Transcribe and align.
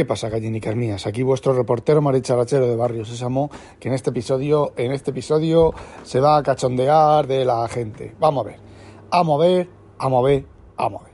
¿Qué 0.00 0.06
pasa, 0.06 0.30
gallinicas 0.30 0.74
mías? 0.76 1.06
Aquí 1.06 1.22
vuestro 1.22 1.52
reportero 1.52 2.00
maricharachero 2.00 2.66
de 2.66 2.74
Barrio 2.74 3.04
Sésamo, 3.04 3.50
que 3.78 3.88
en 3.88 3.94
este 3.94 4.08
episodio, 4.08 4.72
en 4.78 4.92
este 4.92 5.10
episodio 5.10 5.74
se 6.04 6.20
va 6.20 6.38
a 6.38 6.42
cachondear 6.42 7.26
de 7.26 7.44
la 7.44 7.68
gente. 7.68 8.16
Vamos 8.18 8.46
a 8.46 8.48
ver, 8.48 8.56
a 9.10 9.22
ver, 9.36 9.68
vamos 9.98 10.24
a 10.24 10.26
ver, 10.26 10.44
vamos 10.78 11.02
a 11.02 11.04
ver. 11.04 11.12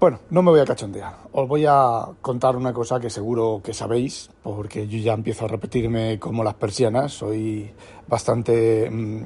Bueno, 0.00 0.18
no 0.30 0.42
me 0.42 0.50
voy 0.50 0.58
a 0.58 0.64
cachondear. 0.64 1.14
Os 1.30 1.46
voy 1.46 1.66
a 1.68 2.04
contar 2.20 2.56
una 2.56 2.72
cosa 2.72 2.98
que 2.98 3.08
seguro 3.08 3.60
que 3.62 3.72
sabéis, 3.72 4.28
porque 4.42 4.88
yo 4.88 4.98
ya 4.98 5.12
empiezo 5.12 5.44
a 5.44 5.48
repetirme 5.48 6.18
como 6.18 6.42
las 6.42 6.54
persianas. 6.54 7.12
Soy 7.12 7.70
bastante. 8.08 8.90
mm, 8.90 9.22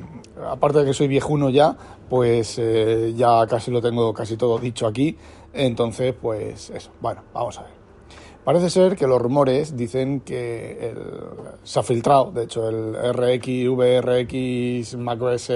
aparte 0.47 0.81
de 0.81 0.85
que 0.85 0.93
soy 0.93 1.09
viejuno 1.09 1.49
ya, 1.49 1.75
pues 2.07 2.59
eh, 2.59 3.15
ya 3.17 3.47
casi 3.47 3.71
lo 3.71 3.81
tengo 3.81 4.13
casi 4.13 4.37
todo 4.37 4.59
dicho 4.59 4.87
aquí. 4.87 5.17
Entonces, 5.55 6.15
pues 6.21 6.69
eso. 6.69 6.91
Bueno, 7.01 7.23
vamos 7.33 7.59
a 7.59 7.63
ver. 7.63 7.78
Parece 8.49 8.71
ser 8.71 8.97
que 8.97 9.07
los 9.07 9.21
rumores 9.21 9.77
dicen 9.77 10.21
que 10.21 10.89
el- 10.89 11.59
se 11.65 11.81
ha 11.81 11.83
filtrado, 11.83 12.31
de 12.31 12.45
hecho, 12.45 12.67
el 12.67 12.95
RX, 12.97 13.69
VRX 13.69 14.97
macOS 14.97 15.53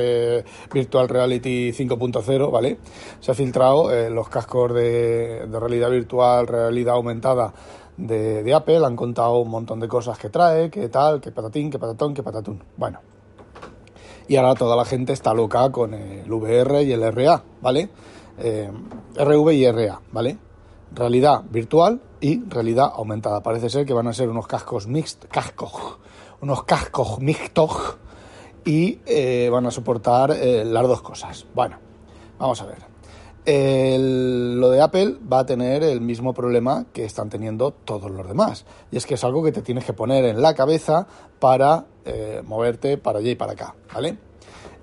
Virtual 0.71 1.09
Reality 1.09 1.73
5.0, 1.73 2.51
¿vale? 2.51 2.77
Se 3.19 3.33
ha 3.33 3.35
filtrado 3.35 3.91
eh, 3.91 4.11
los 4.11 4.29
cascos 4.29 4.75
de, 4.75 5.49
realidad 5.51 5.89
virtual, 5.89 6.47
realidad 6.47 6.97
aumentada 6.97 7.55
de, 7.97 8.43
de 8.43 8.53
Apple. 8.53 8.85
Han 8.85 8.95
contado 8.97 9.39
un 9.39 9.49
montón 9.49 9.81
de 9.81 9.89
cosas 9.89 10.19
que 10.19 10.29
trae, 10.29 10.69
que 10.69 10.91
tal, 10.91 11.19
que 11.23 11.33
patatín, 11.33 11.71
que 11.71 11.79
patatón, 11.79 12.13
que 12.13 12.23
patatún. 12.23 12.63
Bueno. 12.77 13.01
Y 14.29 14.37
ahora 14.37 14.55
toda 14.55 14.77
la 14.77 14.85
gente 14.85 15.15
está 15.15 15.33
loca 15.33 15.73
con 15.73 15.95
el 15.95 16.31
VR 16.31 16.83
y 16.83 16.93
el 16.93 17.11
RA, 17.11 17.43
¿vale? 17.63 17.89
Eh, 18.37 18.71
RV 19.17 19.51
y 19.55 19.71
RA, 19.71 19.99
¿vale? 20.13 20.37
realidad 20.95 21.43
virtual 21.51 22.03
y 22.23 22.43
realidad 22.49 22.91
aumentada. 22.95 23.43
Parece 23.43 23.69
ser 23.69 23.85
que 23.85 23.93
van 23.93 24.07
a 24.07 24.15
ser 24.15 24.31
unos 24.31 24.47
cascos 24.47 24.87
mixtos, 24.87 25.29
cascos, 25.31 25.99
unos 26.41 26.65
cascos 26.65 27.19
mixtos 27.21 27.99
y 28.65 29.01
eh, 29.05 29.51
van 29.53 29.67
a 29.67 29.71
soportar 29.71 30.31
eh, 30.31 30.65
las 30.65 30.87
dos 30.89 31.03
cosas. 31.03 31.45
Bueno, 31.55 31.77
vamos 32.39 32.63
a 32.63 32.67
ver. 32.67 32.79
El- 33.45 34.61
lo 34.61 34.71
de 34.71 34.81
Apple 34.81 35.17
va 35.31 35.41
a 35.41 35.47
tener 35.47 35.83
el 35.83 36.01
mismo 36.01 36.33
problema 36.33 36.87
que 36.93 37.05
están 37.05 37.29
teniendo 37.29 37.73
todos 37.73 38.11
los 38.11 38.27
demás. 38.29 38.65
Y 38.93 38.97
es 38.97 39.05
que 39.07 39.15
es 39.15 39.25
algo 39.25 39.43
que 39.43 39.51
te 39.53 39.63
tienes 39.63 39.85
que 39.85 39.93
poner 39.93 40.25
en 40.25 40.41
la 40.41 40.55
cabeza 40.55 41.07
para 41.41 41.87
eh, 42.05 42.43
moverte 42.45 42.99
para 42.99 43.19
allá 43.19 43.31
y 43.31 43.35
para 43.35 43.53
acá, 43.53 43.75
¿vale? 43.93 44.17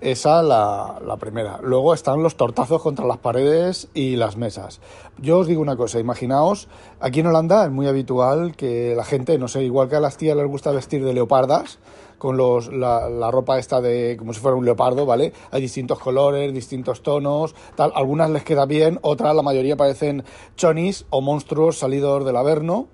Esa 0.02 0.42
la, 0.42 1.00
la 1.06 1.18
primera. 1.18 1.60
Luego 1.62 1.94
están 1.94 2.24
los 2.24 2.36
tortazos 2.36 2.82
contra 2.82 3.06
las 3.06 3.18
paredes 3.18 3.90
y 3.94 4.16
las 4.16 4.38
mesas. 4.38 4.80
Yo 5.18 5.40
os 5.40 5.48
digo 5.48 5.62
una 5.62 5.76
cosa, 5.76 6.00
imaginaos, 6.00 6.70
aquí 7.02 7.20
en 7.20 7.28
Holanda 7.28 7.66
es 7.66 7.72
muy 7.72 7.88
habitual 7.88 8.56
que 8.56 8.94
la 8.96 9.04
gente, 9.04 9.38
no 9.38 9.50
sé, 9.50 9.64
igual 9.64 9.90
que 9.90 9.98
a 9.98 10.00
las 10.00 10.16
tías 10.16 10.38
les 10.38 10.48
gusta 10.48 10.72
vestir 10.72 11.04
de 11.04 11.14
leopardas, 11.14 11.80
con 12.20 12.38
los, 12.38 12.72
la, 12.72 13.32
ropa 13.32 13.58
esta 13.58 13.82
de 13.82 14.16
como 14.20 14.34
si 14.34 14.40
fuera 14.40 14.56
un 14.56 14.66
leopardo, 14.66 15.08
¿vale? 15.08 15.34
Hay 15.50 15.62
distintos 15.62 15.98
colores, 15.98 16.54
distintos 16.54 17.02
tonos, 17.02 17.56
tal. 17.76 17.92
Algunas 17.96 18.30
les 18.30 18.44
queda 18.44 18.68
bien, 18.68 19.00
otras, 19.02 19.36
la 19.36 19.42
mayoría 19.42 19.76
parecen 19.76 20.24
chonis 20.56 21.06
o 21.10 21.22
monstruos 21.22 21.80
salidos 21.80 22.24
del 22.26 22.36
Averno. 22.36 22.88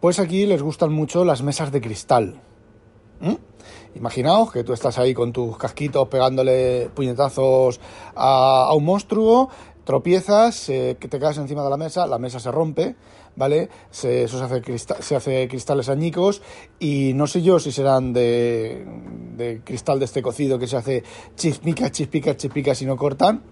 Pues 0.00 0.18
aquí 0.18 0.44
les 0.44 0.60
gustan 0.60 0.92
mucho 0.92 1.24
las 1.24 1.42
mesas 1.42 1.72
de 1.72 1.80
cristal. 1.80 2.42
¿Mm? 3.20 3.34
Imaginaos 3.96 4.50
que 4.52 4.64
tú 4.64 4.72
estás 4.72 4.98
ahí 4.98 5.14
con 5.14 5.32
tus 5.32 5.56
casquitos 5.56 6.08
pegándole 6.08 6.90
puñetazos 6.94 7.80
a, 8.16 8.72
un 8.74 8.84
monstruo, 8.84 9.48
tropiezas, 9.84 10.68
eh, 10.68 10.96
que 10.98 11.08
te 11.08 11.18
caes 11.20 11.38
encima 11.38 11.62
de 11.62 11.70
la 11.70 11.76
mesa, 11.76 12.06
la 12.06 12.18
mesa 12.18 12.40
se 12.40 12.50
rompe, 12.50 12.96
¿vale? 13.36 13.68
Se, 13.90 14.24
eso 14.24 14.38
se 14.38 14.44
hace, 14.44 14.62
crista- 14.62 15.00
se 15.00 15.14
hace 15.14 15.46
cristales 15.48 15.88
añicos 15.88 16.42
y 16.80 17.12
no 17.14 17.26
sé 17.26 17.42
yo 17.42 17.58
si 17.60 17.70
serán 17.70 18.12
de, 18.12 18.84
de 19.36 19.60
cristal 19.62 19.98
de 19.98 20.06
este 20.06 20.22
cocido 20.22 20.58
que 20.58 20.66
se 20.66 20.76
hace 20.76 21.04
chispica, 21.36 21.90
chispica, 21.90 22.36
chispica 22.36 22.74
si 22.74 22.86
no 22.86 22.96
cortan 22.96 23.42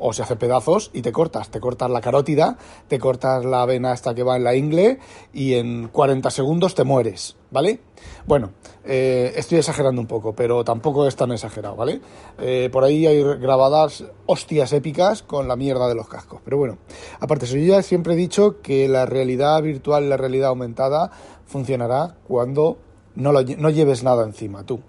o 0.00 0.12
se 0.12 0.22
hace 0.22 0.36
pedazos 0.36 0.90
y 0.92 1.02
te 1.02 1.12
cortas, 1.12 1.50
te 1.50 1.60
cortas 1.60 1.90
la 1.90 2.00
carótida, 2.00 2.56
te 2.88 2.98
cortas 2.98 3.44
la 3.44 3.64
vena 3.66 3.92
hasta 3.92 4.14
que 4.14 4.22
va 4.22 4.36
en 4.36 4.44
la 4.44 4.54
ingle 4.54 4.98
y 5.32 5.54
en 5.54 5.88
40 5.88 6.30
segundos 6.30 6.74
te 6.74 6.84
mueres, 6.84 7.36
¿vale? 7.50 7.80
Bueno, 8.26 8.52
eh, 8.84 9.32
estoy 9.36 9.58
exagerando 9.58 10.00
un 10.00 10.06
poco, 10.06 10.34
pero 10.34 10.64
tampoco 10.64 11.06
es 11.06 11.14
tan 11.16 11.32
exagerado, 11.32 11.76
¿vale? 11.76 12.00
Eh, 12.38 12.70
por 12.72 12.84
ahí 12.84 13.06
hay 13.06 13.22
grabadas 13.22 14.04
hostias 14.26 14.72
épicas 14.72 15.22
con 15.22 15.46
la 15.46 15.56
mierda 15.56 15.88
de 15.88 15.94
los 15.94 16.08
cascos, 16.08 16.40
pero 16.44 16.56
bueno, 16.56 16.78
aparte 17.20 17.46
yo 17.46 17.58
ya 17.58 17.82
siempre 17.82 18.14
he 18.14 18.16
dicho 18.16 18.60
que 18.62 18.88
la 18.88 19.06
realidad 19.06 19.62
virtual, 19.62 20.08
la 20.08 20.16
realidad 20.16 20.48
aumentada 20.48 21.10
funcionará 21.44 22.16
cuando 22.26 22.78
no 23.16 23.70
lleves 23.70 24.02
nada 24.02 24.24
encima 24.24 24.64
tú, 24.64 24.80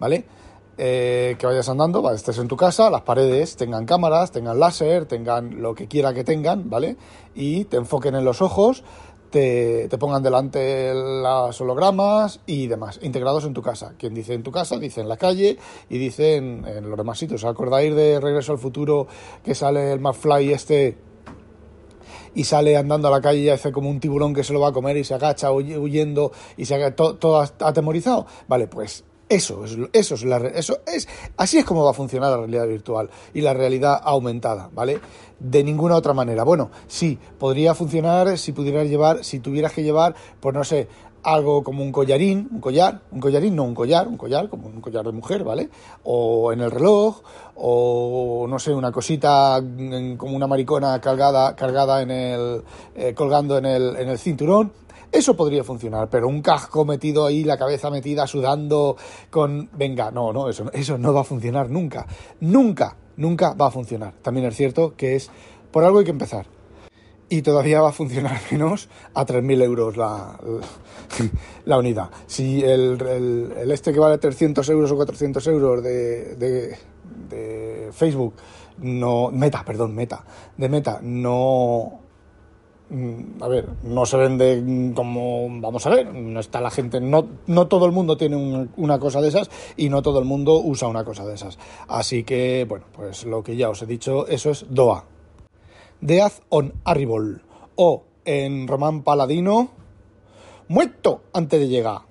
¿vale? 0.00 0.24
Eh, 0.78 1.36
que 1.38 1.46
vayas 1.46 1.68
andando, 1.68 2.08
estés 2.12 2.38
en 2.38 2.48
tu 2.48 2.56
casa, 2.56 2.88
las 2.88 3.02
paredes 3.02 3.56
tengan 3.56 3.84
cámaras, 3.84 4.30
tengan 4.30 4.58
láser, 4.58 5.06
tengan 5.06 5.60
lo 5.60 5.74
que 5.74 5.88
quiera 5.88 6.14
que 6.14 6.24
tengan, 6.24 6.70
¿vale? 6.70 6.96
Y 7.34 7.64
te 7.64 7.76
enfoquen 7.76 8.14
en 8.14 8.24
los 8.24 8.40
ojos, 8.40 8.84
te, 9.30 9.88
te 9.88 9.98
pongan 9.98 10.22
delante 10.22 10.94
los 10.94 11.60
hologramas 11.60 12.40
y 12.46 12.66
demás, 12.68 12.98
integrados 13.02 13.44
en 13.44 13.52
tu 13.52 13.60
casa. 13.60 13.92
Quien 13.98 14.14
dice 14.14 14.32
en 14.34 14.42
tu 14.42 14.50
casa, 14.52 14.78
dice 14.78 15.00
en 15.02 15.08
la 15.08 15.16
calle 15.18 15.58
y 15.90 15.98
dice 15.98 16.36
en, 16.36 16.64
en 16.66 16.88
los 16.88 16.96
demás 16.96 17.18
sitios. 17.18 17.44
¿Os 17.44 17.50
acordáis 17.50 17.94
de 17.94 18.20
Regreso 18.20 18.52
al 18.52 18.58
Futuro 18.58 19.06
que 19.44 19.54
sale 19.54 19.92
el 19.92 20.00
McFly 20.00 20.52
este 20.52 20.96
y 22.34 22.44
sale 22.44 22.76
andando 22.76 23.08
a 23.08 23.10
la 23.10 23.20
calle 23.20 23.40
y 23.40 23.48
hace 23.48 23.72
como 23.72 23.90
un 23.90 24.00
tiburón 24.00 24.32
que 24.32 24.44
se 24.44 24.52
lo 24.52 24.60
va 24.60 24.68
a 24.68 24.72
comer 24.72 24.96
y 24.96 25.04
se 25.04 25.14
agacha 25.14 25.50
huy- 25.50 25.76
huyendo 25.76 26.30
y 26.56 26.64
se 26.66 26.74
haga 26.76 26.94
to- 26.94 27.16
todo 27.16 27.40
atemorizado. 27.40 28.26
Vale, 28.46 28.66
pues 28.68 29.04
eso 29.28 29.64
es, 29.64 29.76
eso 29.92 30.14
es 30.14 30.24
la 30.24 30.38
eso 30.38 30.78
es 30.86 31.08
así 31.36 31.58
es 31.58 31.64
como 31.64 31.84
va 31.84 31.90
a 31.90 31.94
funcionar 31.94 32.30
la 32.30 32.38
realidad 32.38 32.66
virtual 32.66 33.10
y 33.34 33.40
la 33.40 33.54
realidad 33.54 34.00
aumentada, 34.02 34.70
¿vale? 34.72 35.00
De 35.38 35.62
ninguna 35.62 35.96
otra 35.96 36.14
manera. 36.14 36.42
Bueno, 36.44 36.70
sí, 36.86 37.18
podría 37.38 37.74
funcionar 37.74 38.38
si 38.38 38.52
pudieras 38.52 38.88
llevar, 38.88 39.24
si 39.24 39.38
tuvieras 39.38 39.72
que 39.72 39.82
llevar, 39.82 40.14
pues 40.40 40.54
no 40.54 40.64
sé, 40.64 40.88
algo 41.22 41.62
como 41.62 41.82
un 41.82 41.92
collarín, 41.92 42.48
un 42.50 42.60
collar, 42.60 43.00
un 43.10 43.20
collarín, 43.20 43.54
no 43.54 43.64
un 43.64 43.74
collar, 43.74 44.08
un 44.08 44.16
collar, 44.16 44.48
como 44.48 44.68
un 44.68 44.80
collar 44.80 45.04
de 45.04 45.12
mujer, 45.12 45.44
¿vale? 45.44 45.68
O 46.04 46.52
en 46.52 46.60
el 46.60 46.70
reloj, 46.70 47.20
o 47.56 48.46
no 48.48 48.58
sé, 48.58 48.72
una 48.72 48.92
cosita 48.92 49.60
mm, 49.60 50.16
como 50.16 50.36
una 50.36 50.46
maricona 50.46 51.00
cargada, 51.00 51.54
cargada 51.54 52.02
en 52.02 52.10
el, 52.10 52.62
eh, 52.94 53.14
colgando 53.14 53.58
en 53.58 53.66
el, 53.66 53.96
en 53.96 54.08
el 54.08 54.18
cinturón. 54.18 54.72
Eso 55.10 55.34
podría 55.36 55.64
funcionar, 55.64 56.08
pero 56.10 56.28
un 56.28 56.42
casco 56.42 56.84
metido 56.84 57.24
ahí, 57.24 57.42
la 57.42 57.56
cabeza 57.56 57.90
metida, 57.90 58.26
sudando, 58.26 58.96
con... 59.30 59.70
Venga, 59.72 60.10
no, 60.10 60.32
no, 60.32 60.48
eso, 60.50 60.70
eso 60.72 60.98
no 60.98 61.14
va 61.14 61.22
a 61.22 61.24
funcionar 61.24 61.70
nunca. 61.70 62.06
Nunca, 62.40 62.94
nunca 63.16 63.54
va 63.54 63.68
a 63.68 63.70
funcionar. 63.70 64.12
También 64.20 64.46
es 64.46 64.54
cierto 64.56 64.94
que 64.96 65.16
es... 65.16 65.30
Por 65.70 65.84
algo 65.84 65.98
hay 66.00 66.04
que 66.04 66.10
empezar 66.10 66.46
y 67.30 67.42
todavía 67.42 67.80
va 67.82 67.90
a 67.90 67.92
funcionar 67.92 68.38
menos 68.50 68.88
a 69.14 69.24
3.000 69.26 69.62
euros 69.62 69.96
la, 69.96 70.38
la 71.64 71.78
unidad. 71.78 72.10
Si 72.26 72.62
el, 72.62 73.00
el- 73.02 73.52
el 73.58 73.70
este 73.70 73.92
que 73.92 74.00
vale 74.00 74.18
300 74.18 74.66
euros 74.70 74.90
o 74.92 74.96
400 74.96 75.46
euros 75.48 75.82
de, 75.82 76.34
de- 76.36 76.76
de 77.28 77.88
Facebook, 77.92 78.34
no, 78.78 79.30
Meta, 79.30 79.64
perdón, 79.64 79.94
Meta, 79.94 80.24
de 80.56 80.68
Meta, 80.68 81.00
no... 81.02 82.00
mm, 82.90 83.42
A 83.42 83.48
ver, 83.48 83.68
no 83.82 84.06
se 84.06 84.16
vende 84.16 84.92
como, 84.94 85.46
vamos 85.60 85.86
a 85.86 85.90
ver, 85.90 86.12
no 86.14 86.40
está 86.40 86.60
la 86.60 86.70
gente, 86.70 87.00
no, 87.00 87.26
no 87.46 87.66
todo 87.68 87.86
el 87.86 87.92
mundo 87.92 88.16
tiene 88.16 88.36
un- 88.36 88.70
una 88.76 88.98
cosa 88.98 89.20
de 89.20 89.28
esas 89.28 89.50
y 89.76 89.88
no 89.88 90.02
todo 90.02 90.18
el 90.18 90.24
mundo 90.24 90.58
usa 90.60 90.88
una 90.88 91.04
cosa 91.04 91.24
de 91.26 91.34
esas. 91.34 91.58
Así 91.88 92.24
que, 92.24 92.66
bueno, 92.68 92.86
pues 92.92 93.24
lo 93.24 93.42
que 93.42 93.56
ya 93.56 93.68
os 93.70 93.82
he 93.82 93.86
dicho, 93.86 94.26
eso 94.26 94.50
es 94.50 94.66
DOA, 94.70 95.04
Death 96.00 96.40
on 96.48 96.72
Arrival 96.84 97.42
o 97.76 98.04
en 98.24 98.68
román 98.68 99.02
paladino 99.02 99.70
muerto 100.68 101.22
antes 101.32 101.60
de 101.60 101.68
llegar. 101.68 102.02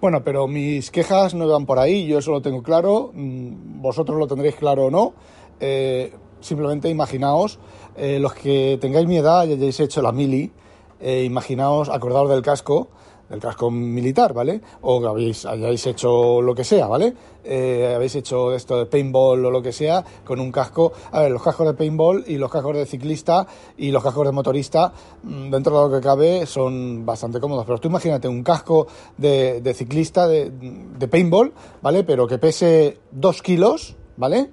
Bueno, 0.00 0.24
pero 0.24 0.48
mis 0.48 0.90
quejas 0.90 1.32
no 1.34 1.46
van 1.46 1.64
por 1.64 1.78
ahí, 1.78 2.06
yo 2.06 2.18
eso 2.18 2.32
lo 2.32 2.42
tengo 2.42 2.62
claro, 2.62 3.12
mm, 3.14 3.80
vosotros 3.80 4.18
lo 4.18 4.26
tendréis 4.26 4.56
claro 4.56 4.86
o 4.86 4.90
no. 4.90 5.14
Eh, 5.60 6.12
simplemente 6.42 6.88
imaginaos, 6.88 7.58
eh, 7.96 8.18
los 8.18 8.34
que 8.34 8.78
tengáis 8.80 9.06
mi 9.06 9.16
edad 9.16 9.46
y 9.46 9.52
hayáis 9.52 9.80
hecho 9.80 10.02
la 10.02 10.12
mili, 10.12 10.52
eh, 11.00 11.24
imaginaos, 11.24 11.88
acordaos 11.88 12.30
del 12.30 12.42
casco, 12.42 12.88
del 13.32 13.40
casco 13.40 13.70
militar, 13.70 14.34
¿vale? 14.34 14.60
O 14.82 15.00
que 15.00 15.06
habéis, 15.06 15.46
hayáis 15.46 15.86
hecho 15.86 16.42
lo 16.42 16.54
que 16.54 16.64
sea, 16.64 16.86
¿vale? 16.86 17.14
Eh, 17.42 17.90
habéis 17.96 18.14
hecho 18.16 18.52
esto 18.52 18.76
de 18.76 18.86
paintball 18.86 19.44
o 19.46 19.50
lo 19.50 19.62
que 19.62 19.72
sea 19.72 20.04
con 20.22 20.38
un 20.38 20.52
casco. 20.52 20.92
A 21.10 21.22
ver, 21.22 21.30
los 21.30 21.42
cascos 21.42 21.66
de 21.66 21.72
paintball 21.72 22.24
y 22.26 22.36
los 22.36 22.50
cascos 22.50 22.76
de 22.76 22.84
ciclista 22.84 23.46
y 23.78 23.90
los 23.90 24.02
cascos 24.02 24.26
de 24.26 24.32
motorista, 24.32 24.92
mm, 25.22 25.50
dentro 25.50 25.74
de 25.76 25.88
lo 25.88 25.96
que 25.96 26.04
cabe, 26.04 26.44
son 26.44 27.06
bastante 27.06 27.40
cómodos. 27.40 27.64
Pero 27.64 27.78
tú 27.78 27.88
imagínate 27.88 28.28
un 28.28 28.42
casco 28.42 28.86
de, 29.16 29.62
de 29.62 29.74
ciclista 29.74 30.28
de, 30.28 30.50
de 30.50 31.08
paintball, 31.08 31.54
¿vale? 31.80 32.04
Pero 32.04 32.26
que 32.26 32.36
pese 32.36 33.00
dos 33.10 33.40
kilos, 33.40 33.96
¿vale? 34.18 34.50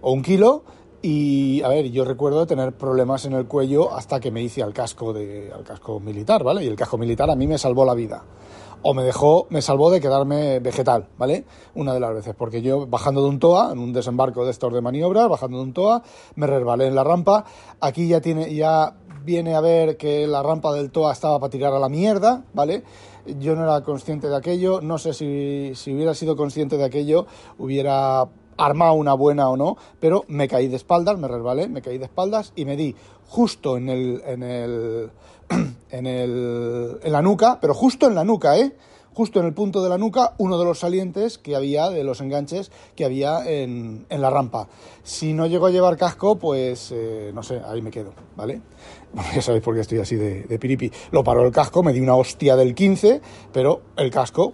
O 0.00 0.12
un 0.12 0.22
kilo 0.22 0.64
Y 1.08 1.62
a 1.62 1.68
ver, 1.68 1.92
yo 1.92 2.04
recuerdo 2.04 2.48
tener 2.48 2.72
problemas 2.72 3.26
en 3.26 3.32
el 3.34 3.46
cuello 3.46 3.94
hasta 3.94 4.18
que 4.18 4.32
me 4.32 4.42
hice 4.42 4.64
al 4.64 4.72
casco 4.72 5.12
de 5.12 5.52
al 5.54 5.62
casco 5.62 6.00
militar, 6.00 6.42
¿vale? 6.42 6.64
Y 6.64 6.66
el 6.66 6.74
casco 6.74 6.98
militar 6.98 7.30
a 7.30 7.36
mí 7.36 7.46
me 7.46 7.58
salvó 7.58 7.84
la 7.84 7.94
vida. 7.94 8.24
O 8.82 8.92
me 8.92 9.04
dejó, 9.04 9.46
me 9.50 9.62
salvó 9.62 9.92
de 9.92 10.00
quedarme 10.00 10.58
vegetal, 10.58 11.06
¿vale? 11.16 11.44
Una 11.76 11.94
de 11.94 12.00
las 12.00 12.12
veces, 12.12 12.34
porque 12.36 12.60
yo 12.60 12.88
bajando 12.88 13.22
de 13.22 13.28
un 13.28 13.38
TOA, 13.38 13.70
en 13.70 13.78
un 13.78 13.92
desembarco 13.92 14.44
de 14.44 14.50
estos 14.50 14.72
de 14.74 14.80
maniobras, 14.80 15.28
bajando 15.28 15.58
de 15.58 15.62
un 15.62 15.72
TOA, 15.72 16.02
me 16.34 16.48
resbalé 16.48 16.88
en 16.88 16.96
la 16.96 17.04
rampa. 17.04 17.44
Aquí 17.80 18.08
ya 18.08 18.20
tiene, 18.20 18.52
ya 18.52 18.96
viene 19.24 19.54
a 19.54 19.60
ver 19.60 19.96
que 19.96 20.26
la 20.26 20.42
rampa 20.42 20.72
del 20.72 20.90
TOA 20.90 21.12
estaba 21.12 21.38
para 21.38 21.50
tirar 21.50 21.72
a 21.72 21.78
la 21.78 21.88
mierda, 21.88 22.42
¿vale? 22.52 22.82
Yo 23.38 23.54
no 23.54 23.62
era 23.62 23.80
consciente 23.84 24.28
de 24.28 24.34
aquello, 24.34 24.80
no 24.80 24.98
sé 24.98 25.12
si, 25.12 25.70
si 25.76 25.94
hubiera 25.94 26.14
sido 26.14 26.34
consciente 26.34 26.76
de 26.76 26.84
aquello, 26.84 27.26
hubiera 27.58 28.28
armado 28.56 28.94
una 28.94 29.14
buena 29.14 29.48
o 29.48 29.56
no, 29.56 29.76
pero 30.00 30.24
me 30.28 30.48
caí 30.48 30.68
de 30.68 30.76
espaldas, 30.76 31.18
me 31.18 31.28
resbalé, 31.28 31.68
me 31.68 31.82
caí 31.82 31.98
de 31.98 32.04
espaldas 32.04 32.52
y 32.56 32.64
me 32.64 32.76
di 32.76 32.94
justo 33.28 33.76
en 33.76 33.88
el, 33.88 34.22
en 34.26 34.42
el, 34.42 35.10
en 35.90 36.06
el, 36.06 36.98
en 37.02 37.12
la 37.12 37.22
nuca, 37.22 37.58
pero 37.60 37.74
justo 37.74 38.06
en 38.06 38.14
la 38.14 38.24
nuca, 38.24 38.58
¿eh? 38.58 38.76
Justo 39.12 39.40
en 39.40 39.46
el 39.46 39.54
punto 39.54 39.82
de 39.82 39.88
la 39.88 39.96
nuca, 39.96 40.34
uno 40.36 40.58
de 40.58 40.66
los 40.66 40.80
salientes 40.80 41.38
que 41.38 41.56
había, 41.56 41.88
de 41.88 42.04
los 42.04 42.20
enganches 42.20 42.70
que 42.94 43.06
había 43.06 43.46
en, 43.46 44.04
en 44.10 44.20
la 44.20 44.28
rampa. 44.28 44.68
Si 45.04 45.32
no 45.32 45.46
llego 45.46 45.64
a 45.64 45.70
llevar 45.70 45.96
casco, 45.96 46.36
pues 46.36 46.92
eh, 46.94 47.30
no 47.34 47.42
sé, 47.42 47.62
ahí 47.66 47.80
me 47.80 47.90
quedo, 47.90 48.12
¿vale? 48.36 48.60
Bueno, 49.14 49.30
ya 49.34 49.40
sabéis 49.40 49.64
por 49.64 49.74
qué 49.74 49.80
estoy 49.80 50.00
así 50.00 50.16
de, 50.16 50.42
de 50.42 50.58
piripi. 50.58 50.92
Lo 51.12 51.24
paró 51.24 51.46
el 51.46 51.50
casco, 51.52 51.82
me 51.82 51.94
di 51.94 52.00
una 52.00 52.14
hostia 52.14 52.56
del 52.56 52.74
15, 52.74 53.22
pero 53.54 53.80
el 53.96 54.10
casco 54.10 54.52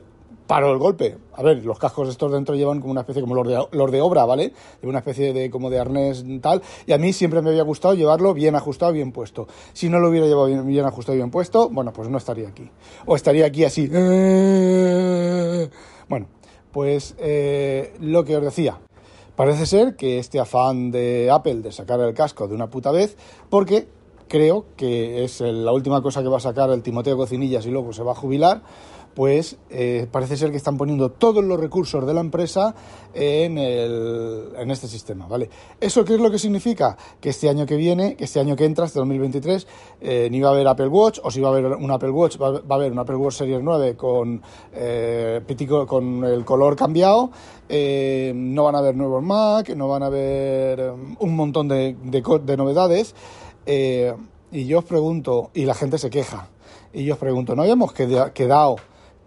paró 0.53 0.71
el 0.71 0.77
golpe. 0.77 1.17
A 1.33 1.43
ver, 1.43 1.65
los 1.65 1.79
cascos 1.79 2.11
estos 2.11 2.31
dentro 2.31 2.55
llevan 2.55 2.83
como 2.83 2.91
una 2.91 3.01
especie, 3.01 3.23
como 3.23 3.35
los 3.35 3.49
de, 3.49 3.59
los 3.71 3.91
de 3.91 4.03
obra, 4.03 4.27
¿vale? 4.27 4.53
De 4.83 4.87
una 4.87 4.99
especie 4.99 5.33
de 5.33 5.49
como 5.49 5.71
de 5.71 5.81
arnés 5.81 6.27
tal. 6.43 6.61
Y 6.85 6.93
a 6.93 6.99
mí 6.99 7.15
siempre 7.15 7.41
me 7.41 7.49
había 7.49 7.63
gustado 7.63 7.95
llevarlo 7.95 8.35
bien 8.35 8.55
ajustado, 8.55 8.93
bien 8.93 9.13
puesto. 9.13 9.49
Si 9.73 9.89
no 9.89 9.99
lo 9.99 10.11
hubiera 10.11 10.27
llevado 10.27 10.49
bien, 10.49 10.67
bien 10.67 10.85
ajustado, 10.85 11.17
bien 11.17 11.31
puesto, 11.31 11.71
bueno, 11.71 11.95
pues 11.95 12.11
no 12.11 12.19
estaría 12.19 12.49
aquí. 12.49 12.69
O 13.07 13.17
estaría 13.17 13.47
aquí 13.47 13.65
así. 13.65 13.87
Bueno, 16.07 16.27
pues 16.71 17.15
eh, 17.17 17.95
lo 18.01 18.23
que 18.27 18.37
os 18.37 18.43
decía. 18.43 18.79
Parece 19.35 19.65
ser 19.65 19.97
que 19.97 20.19
este 20.19 20.39
afán 20.39 20.91
de 20.91 21.31
Apple 21.33 21.63
de 21.63 21.73
sacar 21.73 21.99
el 22.01 22.13
casco 22.13 22.47
de 22.47 22.55
una 22.55 22.69
puta 22.69 22.91
vez, 22.91 23.17
porque 23.49 23.89
creo 24.29 24.67
que 24.77 25.25
es 25.25 25.41
la 25.41 25.73
última 25.73 26.03
cosa 26.03 26.23
que 26.23 26.29
va 26.29 26.37
a 26.37 26.41
sacar 26.41 26.69
el 26.69 26.83
Timoteo 26.83 27.17
Cocinillas 27.17 27.65
y 27.65 27.71
luego 27.71 27.95
se 27.95 28.03
va 28.03 28.13
a 28.13 28.15
jubilar 28.15 28.61
pues 29.15 29.57
eh, 29.71 30.07
parece 30.11 30.37
ser 30.37 30.51
que 30.51 30.57
están 30.57 30.77
poniendo 30.77 31.11
todos 31.11 31.45
los 31.45 31.61
recursos 31.61 32.07
de 32.07 32.15
la 32.15 32.21
empresa 32.21 32.75
en, 33.15 33.59
el, 33.59 34.53
en 34.57 34.71
este 34.71 34.89
sistema, 34.89 35.27
¿vale? 35.27 35.51
¿Eso 35.81 36.05
qué 36.05 36.15
es 36.15 36.21
lo 36.21 36.31
que 36.31 36.39
significa? 36.39 36.97
Que 37.21 37.31
este 37.31 37.49
año 37.49 37.67
que 37.67 37.77
viene, 37.77 38.17
que 38.17 38.25
este 38.25 38.41
año 38.41 38.57
que 38.57 38.65
entra, 38.65 38.87
este 38.87 38.99
2023, 39.01 39.67
eh, 40.01 40.29
ni 40.31 40.41
va 40.41 40.49
a 40.49 40.53
haber 40.53 40.67
Apple 40.67 40.89
Watch, 40.89 41.19
o 41.23 41.31
si 41.31 41.41
va 41.41 41.49
a 41.49 41.53
haber 41.53 41.67
un 41.67 41.91
Apple 41.91 42.11
Watch, 42.11 42.41
va, 42.41 42.63
a 42.69 42.75
haber 42.75 42.93
un 42.93 42.99
Apple 42.99 43.17
Watch 43.17 43.35
Series 43.35 43.63
9 43.63 43.97
con, 43.97 44.41
eh, 44.73 45.41
con 45.87 46.25
el 46.25 46.45
color 46.45 46.77
cambiado, 46.77 47.31
no 47.69 48.65
van 48.65 48.75
a 48.75 48.79
haber 48.79 48.97
nuevos 48.97 49.23
Mac, 49.23 49.71
no 49.71 49.89
van 49.89 50.03
a 50.03 50.07
haber 50.07 50.93
un 51.19 51.37
montón 51.37 51.69
de, 51.69 51.97
de, 52.03 52.41
de 52.45 52.57
novedades, 52.57 53.15
y 53.67 54.67
yo 54.67 54.79
os 54.79 54.85
pregunto, 54.85 55.51
y 55.55 55.65
la 55.65 55.75
gente 55.75 55.99
se 55.99 56.11
queja, 56.11 56.49
y 56.93 57.05
yo 57.05 57.15
os 57.15 57.19
pregunto, 57.19 57.55
¿no 57.55 57.63
habíamos 57.63 57.93
quedado 57.93 58.77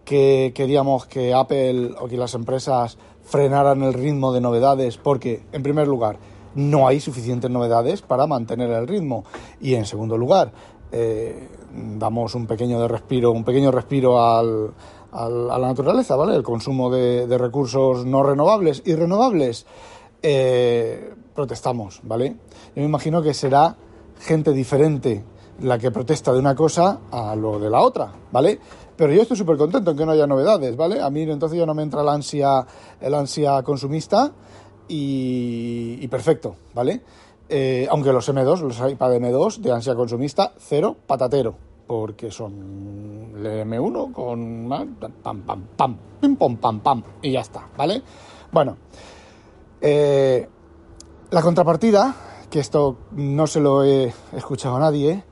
que 0.06 0.54
queríamos 0.56 1.06
que 1.06 1.34
Apple 1.34 1.96
o 2.00 2.08
que 2.08 2.16
las 2.16 2.34
empresas 2.36 2.98
frenaran 3.24 3.82
el 3.82 3.94
ritmo 3.94 4.32
de 4.32 4.40
novedades 4.40 4.98
porque, 4.98 5.44
en 5.52 5.64
primer 5.64 5.88
lugar, 5.88 6.18
no 6.54 6.88
hay 6.88 7.00
suficientes 7.00 7.52
novedades 7.52 8.02
para 8.02 8.28
mantener 8.28 8.70
el 8.70 8.88
ritmo 8.88 9.26
y, 9.60 9.74
en 9.74 9.86
segundo 9.86 10.18
lugar, 10.18 10.52
eh, 10.92 11.50
damos 11.98 12.36
un 12.36 12.48
pequeño 12.48 12.80
de 12.80 12.88
respiro, 12.88 13.32
un 13.32 13.44
pequeño 13.44 13.72
respiro 13.72 14.24
al, 14.24 14.72
a 15.12 15.28
la 15.28 15.68
naturaleza, 15.68 16.16
¿vale? 16.16 16.36
El 16.36 16.44
consumo 16.44 16.90
de, 16.90 17.28
de 17.28 17.38
recursos 17.38 18.06
no 18.06 18.24
renovables 18.24 18.84
y 18.86 18.96
renovables. 18.96 19.66
Eh, 20.22 21.14
protestamos, 21.34 22.00
¿vale? 22.04 22.38
Yo 22.76 22.82
me 22.82 22.86
imagino 22.86 23.22
que 23.22 23.34
será 23.34 23.76
gente 24.20 24.54
diferente 24.54 25.24
la 25.62 25.78
que 25.78 25.92
protesta 25.92 26.34
de 26.34 26.40
una 26.40 26.56
cosa 26.56 27.00
a 27.12 27.36
lo 27.36 27.60
de 27.60 27.70
la 27.70 27.82
otra, 27.82 28.12
¿vale? 28.32 28.60
Pero 28.96 29.14
yo 29.14 29.22
estoy 29.22 29.38
súper 29.38 29.58
contento 29.58 29.92
en 29.92 29.98
que 29.98 30.06
no 30.06 30.12
haya 30.12 30.28
novedades, 30.28 30.76
¿vale? 30.76 31.02
A 31.02 31.10
mí 31.10 31.24
entonces 31.24 31.60
ya 31.60 31.66
no 31.66 31.74
me 31.74 31.84
entra 31.84 32.02
el 32.02 32.10
ansia, 32.10 32.66
el 33.02 33.14
ansia 33.14 33.62
consumista 33.64 34.32
y, 34.88 35.98
y 36.00 36.08
perfecto, 36.08 36.56
¿vale? 36.74 37.02
Eh, 37.48 37.88
aunque 37.92 38.12
los 38.12 38.28
M2, 38.28 38.62
los 38.62 38.92
iPad 38.92 39.16
M2 39.16 39.58
de 39.58 39.72
ansia 39.72 39.96
consumista, 39.96 40.54
cero 40.58 40.96
patatero, 41.06 41.56
porque 41.86 42.32
son 42.32 43.34
el 43.38 43.68
M1 43.68 44.12
con 44.12 44.68
pam, 45.22 45.44
pam, 45.44 45.68
pam, 45.76 45.98
pim, 46.20 46.36
pom, 46.36 46.58
pam, 46.58 46.80
pam, 46.80 47.04
y 47.22 47.34
ya 47.34 47.42
está, 47.42 47.68
¿vale? 47.78 48.02
Bueno, 48.52 48.78
eh, 49.82 50.48
la 51.30 51.42
contrapartida, 51.42 52.16
que 52.50 52.60
esto 52.60 52.98
no 53.12 53.46
se 53.46 53.60
lo 53.60 53.84
he 53.84 54.12
escuchado 54.34 54.78
a 54.78 54.80
nadie, 54.80 55.24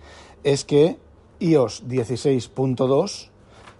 es 0.43 0.65
que 0.65 0.99
iOS 1.39 1.87
16.2 1.87 3.32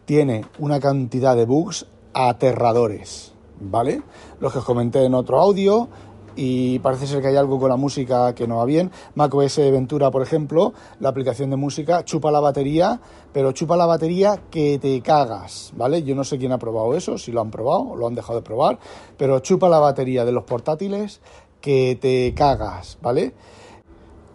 tiene 0.06 0.46
una 0.60 0.80
cantidad 0.80 1.36
de 1.36 1.46
bugs 1.46 1.86
aterradores, 2.14 3.34
¿vale? 3.60 4.02
Los 4.40 4.54
que 4.54 4.60
os 4.60 4.66
comenté 4.66 5.04
en 5.06 5.14
otro 5.14 5.40
audio 5.40 5.90
y 6.36 6.80
parece 6.80 7.08
ser 7.08 7.22
que 7.22 7.28
hay 7.28 7.36
algo 7.36 7.60
con 7.60 7.70
la 7.70 7.76
música 7.76 8.34
que 8.34 8.48
no 8.48 8.58
va 8.58 8.66
bien. 8.66 8.92
macOS 9.16 9.58
Ventura, 9.58 10.12
por 10.12 10.22
ejemplo, 10.22 10.74
la 11.00 11.10
aplicación 11.10 11.50
de 11.50 11.58
música 11.58 12.04
chupa 12.04 12.32
la 12.32 12.40
batería, 12.40 13.00
pero 13.32 13.52
chupa 13.52 13.78
la 13.78 13.86
batería 13.86 14.42
que 14.50 14.80
te 14.80 15.02
cagas, 15.02 15.74
¿vale? 15.76 16.04
Yo 16.04 16.16
no 16.16 16.24
sé 16.24 16.38
quién 16.38 16.52
ha 16.52 16.58
probado 16.58 16.96
eso, 16.96 17.18
si 17.18 17.32
lo 17.32 17.42
han 17.42 17.52
probado 17.52 17.92
o 17.92 17.96
lo 17.96 18.08
han 18.08 18.16
dejado 18.16 18.40
de 18.40 18.44
probar, 18.44 18.80
pero 19.18 19.40
chupa 19.40 19.70
la 19.70 19.80
batería 19.80 20.26
de 20.26 20.32
los 20.32 20.44
portátiles 20.44 21.22
que 21.62 21.98
te 22.00 22.34
cagas, 22.34 22.98
¿vale? 23.02 23.34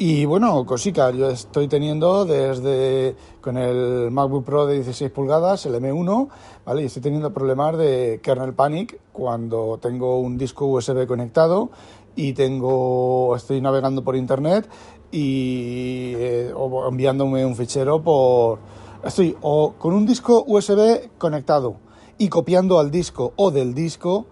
Y 0.00 0.26
bueno, 0.26 0.64
cosica, 0.64 1.10
yo 1.10 1.28
estoy 1.28 1.66
teniendo 1.66 2.24
desde 2.24 3.16
con 3.40 3.56
el 3.56 4.12
MacBook 4.12 4.44
Pro 4.44 4.64
de 4.64 4.74
16 4.76 5.10
pulgadas, 5.10 5.66
el 5.66 5.74
M1, 5.74 6.28
¿vale? 6.64 6.82
Y 6.82 6.84
estoy 6.84 7.02
teniendo 7.02 7.32
problemas 7.32 7.76
de 7.76 8.20
kernel 8.22 8.54
panic 8.54 9.00
cuando 9.10 9.80
tengo 9.82 10.20
un 10.20 10.38
disco 10.38 10.66
USB 10.66 11.04
conectado 11.08 11.70
y 12.14 12.32
tengo 12.32 13.34
estoy 13.34 13.60
navegando 13.60 14.04
por 14.04 14.14
internet 14.14 14.68
y 15.10 16.12
eh, 16.14 16.52
o 16.54 16.88
enviándome 16.88 17.44
un 17.44 17.56
fichero 17.56 18.00
por 18.00 18.60
estoy 19.02 19.36
o 19.40 19.72
con 19.80 19.94
un 19.94 20.06
disco 20.06 20.44
USB 20.46 21.08
conectado 21.18 21.74
y 22.18 22.28
copiando 22.28 22.78
al 22.78 22.92
disco 22.92 23.32
o 23.34 23.50
del 23.50 23.74
disco 23.74 24.26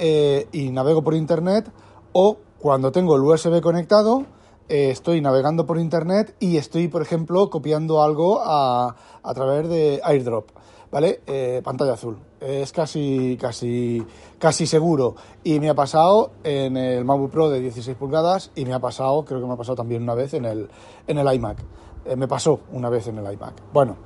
eh, 0.00 0.48
y 0.50 0.70
navego 0.70 1.04
por 1.04 1.14
internet 1.14 1.70
o 2.12 2.38
cuando 2.58 2.90
tengo 2.90 3.14
el 3.14 3.22
USB 3.22 3.60
conectado 3.60 4.24
eh, 4.68 4.90
estoy 4.90 5.20
navegando 5.20 5.66
por 5.66 5.78
internet 5.78 6.34
y 6.40 6.56
estoy, 6.56 6.88
por 6.88 7.02
ejemplo, 7.02 7.50
copiando 7.50 8.02
algo 8.02 8.40
a, 8.42 8.96
a 9.22 9.34
través 9.34 9.68
de 9.68 10.00
airdrop, 10.02 10.48
¿vale? 10.90 11.20
Eh, 11.26 11.60
pantalla 11.62 11.92
azul. 11.92 12.18
Es 12.40 12.72
casi, 12.72 13.36
casi, 13.40 14.04
casi 14.38 14.66
seguro. 14.66 15.16
Y 15.42 15.60
me 15.60 15.68
ha 15.68 15.74
pasado 15.74 16.32
en 16.44 16.76
el 16.76 17.04
MacBook 17.04 17.30
Pro 17.30 17.50
de 17.50 17.60
16 17.60 17.96
pulgadas 17.96 18.50
y 18.54 18.64
me 18.64 18.72
ha 18.72 18.80
pasado, 18.80 19.24
creo 19.24 19.40
que 19.40 19.46
me 19.46 19.52
ha 19.52 19.56
pasado 19.56 19.76
también 19.76 20.02
una 20.02 20.14
vez 20.14 20.32
en 20.34 20.46
el, 20.46 20.68
en 21.06 21.18
el 21.18 21.34
iMac. 21.34 21.58
Eh, 22.06 22.16
me 22.16 22.26
pasó 22.26 22.60
una 22.72 22.88
vez 22.88 23.06
en 23.06 23.18
el 23.18 23.32
iMac. 23.32 23.54
Bueno, 23.72 23.96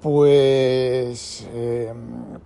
pues 0.00 1.48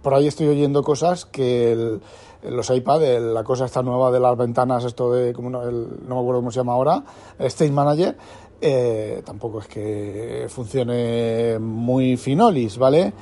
por 0.03 0.15
ahí 0.15 0.29
estoy 0.29 0.47
oyendo 0.47 0.83
cosas 0.85 1.25
que 1.25 1.73
el, 1.73 2.01
los 2.43 2.71
iPad, 2.71 3.33
la 3.33 3.45
cosa 3.45 3.65
esta 3.65 3.83
nueva 3.83 4.11
de 4.11 4.21
las 4.21 4.37
ventanas, 4.37 4.85
esto 4.85 5.13
de, 5.13 5.33
como 5.33 5.51
no, 5.51 5.63
el, 5.63 6.07
no 6.07 6.15
me 6.15 6.21
acuerdo 6.21 6.41
cómo 6.41 6.51
se 6.51 6.61
llama 6.61 6.73
ahora, 6.73 7.03
State 7.39 7.73
Manager, 7.73 8.17
eh, 8.61 9.23
tampoco 9.25 9.61
es 9.61 9.69
que 9.69 10.47
funcione 10.49 11.59
muy 11.59 12.17
finolis, 12.17 12.79
¿vale? 12.79 13.13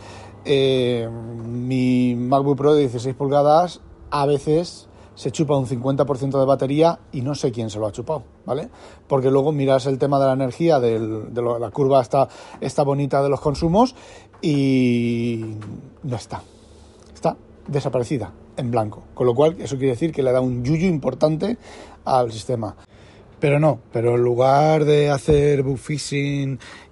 Eh, 0.44 1.08
mi 1.10 2.14
MacBook 2.14 2.56
Pro 2.56 2.74
de 2.74 2.82
16 2.82 3.14
pulgadas 3.14 3.80
a 4.10 4.26
veces 4.26 4.88
se 5.14 5.32
chupa 5.32 5.56
un 5.56 5.66
50% 5.66 6.38
de 6.38 6.44
batería 6.44 7.00
y 7.10 7.22
no 7.22 7.34
sé 7.34 7.50
quién 7.50 7.70
se 7.70 7.78
lo 7.78 7.86
ha 7.86 7.92
chupado, 7.92 8.22
¿vale? 8.44 8.68
Porque 9.08 9.30
luego 9.30 9.50
miras 9.50 9.86
el 9.86 9.98
tema 9.98 10.18
de 10.20 10.26
la 10.26 10.34
energía, 10.34 10.78
del, 10.78 11.34
de 11.34 11.42
la 11.42 11.70
curva 11.70 12.00
está, 12.00 12.28
está 12.60 12.82
bonita 12.82 13.22
de 13.22 13.30
los 13.30 13.40
consumos 13.40 13.94
y 14.40 15.56
no 16.02 16.16
está. 16.16 16.42
Está 17.12 17.36
desaparecida, 17.66 18.30
en 18.56 18.70
blanco. 18.70 19.04
Con 19.14 19.26
lo 19.26 19.34
cual, 19.34 19.56
eso 19.60 19.76
quiere 19.76 19.92
decir 19.92 20.12
que 20.12 20.22
le 20.22 20.32
da 20.32 20.40
un 20.40 20.64
yuyu 20.64 20.86
importante 20.86 21.56
al 22.04 22.32
sistema. 22.32 22.76
Pero 23.38 23.60
no, 23.60 23.80
pero 23.92 24.14
en 24.14 24.22
lugar 24.22 24.86
de 24.86 25.10
hacer 25.10 25.62
bug 25.62 25.78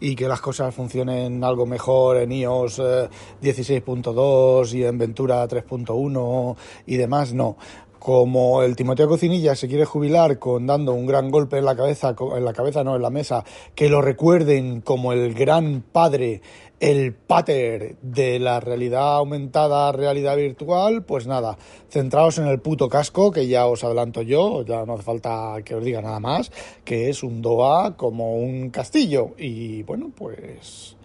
y 0.00 0.14
que 0.14 0.28
las 0.28 0.42
cosas 0.42 0.74
funcionen 0.74 1.42
algo 1.42 1.64
mejor 1.64 2.18
en 2.18 2.32
iOS 2.32 2.80
eh, 2.80 3.08
16.2 3.42 4.74
y 4.74 4.84
en 4.84 4.98
Ventura 4.98 5.48
3.1 5.48 6.56
y 6.86 6.96
demás, 6.96 7.32
no 7.32 7.56
como 8.04 8.62
el 8.62 8.76
Timoteo 8.76 9.08
Cocinilla 9.08 9.56
se 9.56 9.66
quiere 9.66 9.86
jubilar 9.86 10.38
con 10.38 10.66
dando 10.66 10.92
un 10.92 11.06
gran 11.06 11.30
golpe 11.30 11.56
en 11.56 11.64
la 11.64 11.74
cabeza, 11.74 12.14
en 12.36 12.44
la 12.44 12.52
cabeza 12.52 12.84
no, 12.84 12.96
en 12.96 13.00
la 13.00 13.08
mesa, 13.08 13.42
que 13.74 13.88
lo 13.88 14.02
recuerden 14.02 14.82
como 14.82 15.14
el 15.14 15.32
gran 15.32 15.82
padre, 15.90 16.42
el 16.80 17.14
pater 17.14 17.96
de 18.02 18.38
la 18.38 18.60
realidad 18.60 19.16
aumentada, 19.16 19.92
realidad 19.92 20.36
virtual, 20.36 21.04
pues 21.04 21.26
nada, 21.26 21.56
centraos 21.88 22.38
en 22.38 22.46
el 22.46 22.60
puto 22.60 22.88
casco, 22.88 23.30
que 23.30 23.46
ya 23.46 23.66
os 23.66 23.84
adelanto 23.84 24.22
yo, 24.22 24.64
ya 24.64 24.84
no 24.84 24.94
hace 24.94 25.02
falta 25.02 25.56
que 25.64 25.74
os 25.74 25.84
diga 25.84 26.02
nada 26.02 26.20
más, 26.20 26.50
que 26.84 27.08
es 27.08 27.22
un 27.22 27.42
DOA 27.42 27.96
como 27.96 28.36
un 28.36 28.70
castillo. 28.70 29.30
Y 29.38 29.82
bueno, 29.84 30.10
pues 30.14 30.96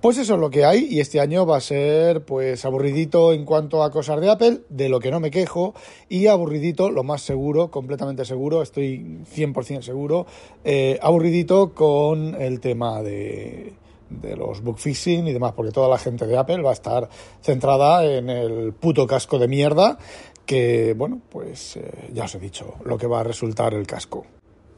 pues 0.00 0.18
eso 0.18 0.34
es 0.34 0.40
lo 0.40 0.50
que 0.50 0.64
hay 0.64 0.86
y 0.88 1.00
este 1.00 1.20
año 1.20 1.46
va 1.46 1.56
a 1.56 1.60
ser 1.60 2.24
pues 2.24 2.64
aburridito 2.64 3.32
en 3.32 3.44
cuanto 3.44 3.82
a 3.82 3.90
cosas 3.90 4.20
de 4.20 4.30
Apple, 4.30 4.60
de 4.68 4.88
lo 4.88 5.00
que 5.00 5.10
no 5.10 5.18
me 5.20 5.32
quejo, 5.32 5.74
y 6.08 6.28
aburridito, 6.28 6.90
lo 6.90 7.02
más 7.02 7.22
seguro, 7.22 7.72
completamente 7.72 8.24
seguro, 8.24 8.62
estoy 8.62 9.24
100% 9.34 9.82
seguro, 9.82 10.26
eh, 10.64 10.98
aburridito 11.02 11.74
con 11.74 12.40
el 12.40 12.60
tema 12.60 13.02
de, 13.02 13.72
de 14.10 14.36
los 14.36 14.62
book 14.62 14.78
fishing 14.78 15.26
y 15.26 15.32
demás, 15.32 15.52
porque 15.52 15.72
toda 15.72 15.88
la 15.88 15.98
gente 15.98 16.26
de 16.26 16.36
Apple 16.36 16.62
va 16.62 16.70
a 16.70 16.74
estar 16.74 17.08
centrada 17.40 18.04
en 18.04 18.30
el 18.30 18.72
puto 18.72 19.06
casco 19.06 19.38
de 19.38 19.48
mierda, 19.48 19.98
que 20.44 20.94
bueno, 20.96 21.20
pues 21.28 21.76
eh, 21.76 22.10
ya 22.12 22.24
os 22.24 22.34
he 22.34 22.38
dicho 22.38 22.74
lo 22.84 22.96
que 22.98 23.06
va 23.06 23.20
a 23.20 23.24
resultar 23.24 23.74
el 23.74 23.86
casco. 23.86 24.24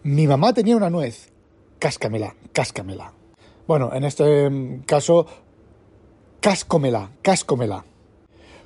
Mi 0.03 0.27
mamá 0.27 0.53
tenía 0.53 0.77
una 0.77 0.91
nuez, 0.91 1.31
cáscamela, 1.79 2.35
cáscamela. 2.53 3.13
Bueno, 3.67 3.91
en 3.93 4.05
este 4.05 4.49
mm, 4.49 4.83
caso, 4.83 5.27
cáscomela, 6.41 7.11
cáscomela. 7.23 7.85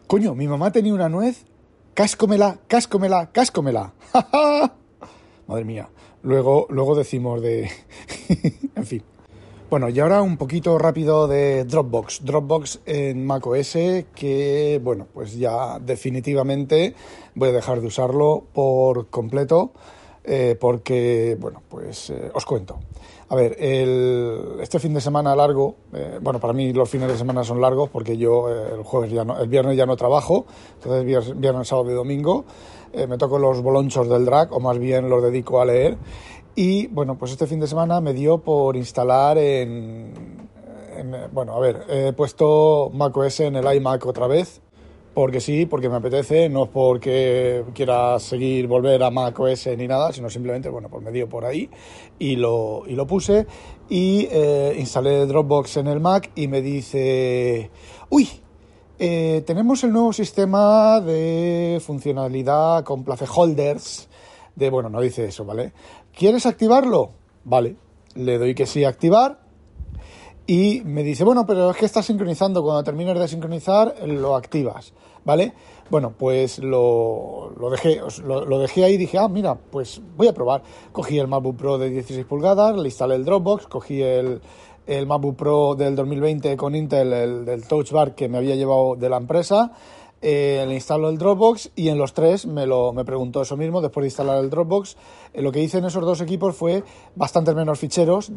Coño, 0.07 0.35
mi 0.35 0.47
mamá 0.47 0.71
tenía 0.71 0.95
una 0.95 1.09
nuez, 1.09 1.45
cáscomela, 1.95 2.59
cáscomela, 2.69 3.33
cáscomela. 3.33 3.95
Madre 5.49 5.65
mía. 5.65 5.89
Luego, 6.23 6.67
luego 6.71 6.95
decimos 6.95 7.43
de... 7.43 7.69
en 8.77 8.87
fin. 8.87 9.03
Bueno, 9.73 9.89
y 9.89 9.99
ahora 10.01 10.21
un 10.21 10.37
poquito 10.37 10.77
rápido 10.77 11.27
de 11.27 11.65
Dropbox. 11.65 12.27
Dropbox 12.27 12.81
en 12.85 13.25
macOS 13.25 13.73
que, 14.15 14.79
bueno, 14.85 15.07
pues 15.15 15.39
ya 15.39 15.79
definitivamente 15.79 16.95
voy 17.35 17.49
a 17.49 17.53
dejar 17.53 17.81
de 17.81 17.87
usarlo 17.87 18.45
por 18.53 19.07
completo 19.09 19.73
eh, 20.25 20.59
porque, 20.61 21.39
bueno, 21.41 21.63
pues 21.71 22.11
eh, 22.11 22.31
os 22.35 22.45
cuento. 22.45 22.81
A 23.31 23.35
ver, 23.35 23.57
el, 23.59 24.59
este 24.61 24.79
fin 24.79 24.93
de 24.93 25.01
semana 25.01 25.35
largo, 25.35 25.77
eh, 25.95 26.19
bueno, 26.21 26.39
para 26.39 26.53
mí 26.53 26.75
los 26.75 26.91
fines 26.91 27.09
de 27.09 27.17
semana 27.17 27.43
son 27.43 27.59
largos 27.59 27.89
porque 27.89 28.19
yo 28.19 28.51
el 28.51 28.83
jueves 28.83 29.11
ya 29.11 29.25
no, 29.25 29.41
el 29.41 29.49
viernes 29.49 29.75
ya 29.79 29.87
no 29.87 29.97
trabajo, 29.97 30.45
entonces 30.75 31.03
viernes, 31.03 31.41
viernes 31.41 31.69
sábado 31.69 31.91
y 31.91 31.95
domingo 31.95 32.45
me 33.09 33.17
toco 33.17 33.39
los 33.39 33.63
bolonchos 33.63 34.07
del 34.07 34.27
drag 34.27 34.53
o 34.53 34.61
más 34.61 34.79
bien 34.79 35.09
los 35.09 35.23
dedico 35.23 35.63
a 35.63 35.65
leer 35.65 35.97
y 36.55 36.87
bueno, 36.89 37.19
pues 37.19 37.33
este 37.33 37.47
fin 37.47 37.61
de 37.61 37.67
semana 37.67 38.01
me 38.01 38.13
dio 38.13 38.39
por 38.39 38.77
instalar 38.77 39.39
en, 39.39 40.13
en 40.97 41.17
bueno, 41.33 41.55
a 41.55 41.61
ver, 41.61 41.85
he 41.89 42.13
puesto 42.13 42.91
macOS 42.93 43.41
en 43.41 43.57
el 43.57 43.75
iMac 43.75 44.07
otra 44.07 44.27
vez 44.27 44.61
porque 45.15 45.41
sí, 45.41 45.67
porque 45.67 45.89
me 45.89 45.97
apetece, 45.97 46.49
no 46.49 46.65
es 46.65 46.71
porque 46.71 47.65
quiera 47.75 48.19
seguir 48.19 48.67
volver 48.67 49.03
a 49.03 49.11
Mac 49.11 49.39
OS 49.39 49.69
ni 49.77 49.87
nada, 49.87 50.13
sino 50.13 50.31
simplemente, 50.31 50.69
bueno, 50.69 50.89
pues 50.89 51.03
me 51.03 51.13
dio 51.13 51.29
por 51.29 51.45
ahí 51.45 51.69
y 52.19 52.37
lo, 52.37 52.85
y 52.87 52.95
lo 52.95 53.07
puse 53.07 53.47
y 53.89 54.27
eh, 54.31 54.75
instalé 54.79 55.27
Dropbox 55.27 55.79
en 55.79 55.89
el 55.89 56.01
Mac 56.01 56.31
y 56.35 56.49
me 56.49 56.63
dice, 56.63 57.71
uy, 58.09 58.29
eh, 58.99 59.43
tenemos 59.47 59.85
el 59.85 59.93
nuevo 59.93 60.13
sistema 60.13 61.01
de 61.01 61.81
funcionalidad 61.85 62.85
con 62.85 63.05
placeholders, 63.05 64.09
de, 64.55 64.71
bueno, 64.71 64.89
no 64.89 65.01
dice 65.01 65.27
eso, 65.27 65.45
¿vale? 65.45 65.73
¿Quieres 66.17 66.47
activarlo? 66.47 67.11
Vale, 67.45 67.77
le 68.15 68.39
doy 68.39 68.55
que 68.55 68.67
sí 68.67 68.85
activar 68.85 69.41
y 70.47 70.83
me 70.85 71.03
dice, 71.03 71.25
bueno, 71.25 71.47
pero 71.47 71.71
es 71.71 71.77
que 71.77 71.87
está 71.87 72.03
sincronizando, 72.03 72.63
cuando 72.63 72.83
termines 72.83 73.19
de 73.19 73.29
sincronizar 73.29 73.95
lo 74.07 74.37
activas, 74.37 74.93
¿vale? 75.25 75.55
Bueno, 75.89 76.15
pues 76.19 76.59
lo, 76.59 77.53
lo 77.59 77.71
dejé, 77.71 78.01
lo, 78.25 78.45
lo, 78.45 78.59
dejé 78.59 78.85
ahí 78.85 78.95
y 78.95 78.99
dije, 78.99 79.19
ah, 79.19 79.29
mira, 79.29 79.55
pues 79.55 80.01
voy 80.17 80.29
a 80.29 80.35
probar. 80.35 80.63
Cogí 80.91 81.19
el 81.19 81.29
MacBook 81.29 81.57
Pro 81.57 81.79
de 81.79 81.91
16 81.91 82.27
pulgadas, 82.27 82.77
le 82.77 82.89
instalé 82.89 83.15
el 83.15 83.25
Dropbox, 83.25 83.67
cogí 83.67 84.03
el, 84.03 84.41
el 84.87 85.07
MacBook 85.07 85.37
Pro 85.37 85.75
del 85.75 85.95
2020 85.95 86.57
con 86.57 86.75
Intel, 86.75 87.13
el 87.13 87.45
del 87.45 87.67
Touch 87.67 87.91
Bar 87.91 88.15
que 88.15 88.29
me 88.29 88.39
había 88.39 88.57
llevado 88.57 88.97
de 88.97 89.09
la 89.09 89.19
empresa, 89.19 89.73
eh, 90.23 90.65
le 90.67 90.75
instalo 90.75 91.09
el 91.09 91.19
Dropbox 91.19 91.73
y 91.75 91.89
en 91.89 91.99
los 91.99 92.15
tres 92.15 92.47
me, 92.47 92.65
lo, 92.65 92.93
me 92.93 93.05
preguntó 93.05 93.43
eso 93.43 93.57
mismo 93.57 93.81
después 93.81 94.03
de 94.03 94.09
instalar 94.09 94.39
el 94.39 94.51
Dropbox. 94.51 94.97
Eh, 95.35 95.43
lo 95.43 95.51
que 95.51 95.61
hice 95.61 95.79
en 95.79 95.85
esos 95.85 96.05
dos 96.05 96.21
equipos 96.21 96.55
fue 96.55 96.85
bastante 97.17 97.53
menos 97.55 97.79
ficheros, 97.79 98.31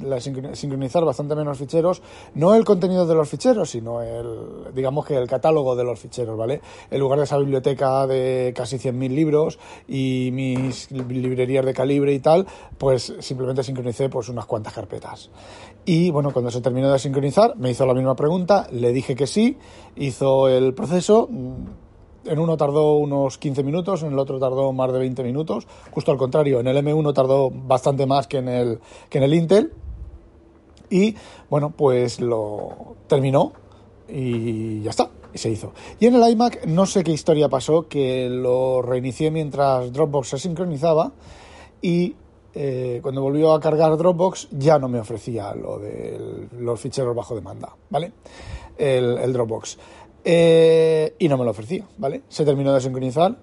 sincronizar 0.53 1.05
bastante 1.05 1.35
menos 1.35 1.57
ficheros, 1.57 2.01
no 2.33 2.55
el 2.55 2.65
contenido 2.65 3.05
de 3.05 3.13
los 3.13 3.29
ficheros, 3.29 3.69
sino 3.69 4.01
el, 4.01 4.73
digamos 4.73 5.05
que 5.05 5.15
el 5.15 5.27
catálogo 5.27 5.75
de 5.75 5.83
los 5.83 5.99
ficheros, 5.99 6.37
¿vale? 6.37 6.61
En 6.89 6.99
lugar 6.99 7.19
de 7.19 7.25
esa 7.25 7.37
biblioteca 7.37 8.07
de 8.07 8.51
casi 8.55 8.77
100.000 8.77 9.09
libros 9.09 9.59
y 9.87 10.31
mis 10.33 10.91
librerías 10.91 11.65
de 11.65 11.73
calibre 11.73 12.13
y 12.13 12.19
tal, 12.19 12.47
pues 12.79 13.13
simplemente 13.19 13.63
sincronicé 13.63 14.09
pues 14.09 14.29
unas 14.29 14.45
cuantas 14.45 14.73
carpetas. 14.73 15.29
Y 15.85 16.09
bueno, 16.09 16.33
cuando 16.33 16.49
se 16.49 16.61
terminó 16.61 16.91
de 16.91 16.97
sincronizar, 16.97 17.55
me 17.57 17.69
hizo 17.69 17.85
la 17.85 17.93
misma 17.93 18.15
pregunta, 18.15 18.67
le 18.71 18.91
dije 18.91 19.15
que 19.15 19.27
sí, 19.27 19.57
hizo 19.95 20.47
el 20.49 20.73
proceso. 20.73 21.29
En 22.25 22.39
uno 22.39 22.57
tardó 22.57 22.93
unos 22.97 23.37
15 23.37 23.63
minutos, 23.63 24.01
en 24.01 24.13
el 24.13 24.17
otro 24.17 24.39
tardó 24.39 24.73
más 24.73 24.91
de 24.91 24.97
20 24.97 25.23
minutos. 25.23 25.67
Justo 25.91 26.11
al 26.11 26.17
contrario, 26.17 26.59
en 26.59 26.67
el 26.67 26.77
M1 26.77 27.13
tardó 27.13 27.51
bastante 27.51 28.07
más 28.07 28.25
que 28.25 28.37
en 28.37 28.47
el, 28.47 28.79
que 29.09 29.19
en 29.19 29.23
el 29.25 29.33
Intel. 29.35 29.73
Y 30.89 31.15
bueno, 31.51 31.71
pues 31.75 32.19
lo 32.19 32.95
terminó 33.07 33.53
y 34.09 34.81
ya 34.81 34.89
está, 34.89 35.11
y 35.35 35.37
se 35.37 35.51
hizo. 35.51 35.73
Y 35.99 36.07
en 36.07 36.15
el 36.15 36.31
iMac 36.31 36.65
no 36.65 36.87
sé 36.87 37.03
qué 37.03 37.11
historia 37.11 37.47
pasó, 37.47 37.87
que 37.87 38.27
lo 38.27 38.81
reinicié 38.81 39.29
mientras 39.29 39.93
Dropbox 39.93 40.29
se 40.29 40.39
sincronizaba 40.39 41.11
y 41.81 42.15
eh, 42.55 42.99
cuando 43.03 43.21
volvió 43.21 43.53
a 43.53 43.59
cargar 43.59 43.97
Dropbox 43.97 44.47
ya 44.51 44.79
no 44.79 44.87
me 44.87 44.99
ofrecía 44.99 45.53
lo 45.53 45.77
de 45.77 46.47
los 46.57 46.79
ficheros 46.79 47.15
bajo 47.15 47.35
demanda, 47.35 47.75
¿vale? 47.89 48.13
El, 48.77 49.17
el 49.17 49.33
Dropbox. 49.33 49.77
Eh, 50.23 51.15
y 51.19 51.27
no 51.27 51.37
me 51.37 51.43
lo 51.43 51.51
ofrecía, 51.51 51.85
¿vale? 51.97 52.23
Se 52.29 52.45
terminó 52.45 52.73
de 52.73 52.79
sincronizar, 52.79 53.37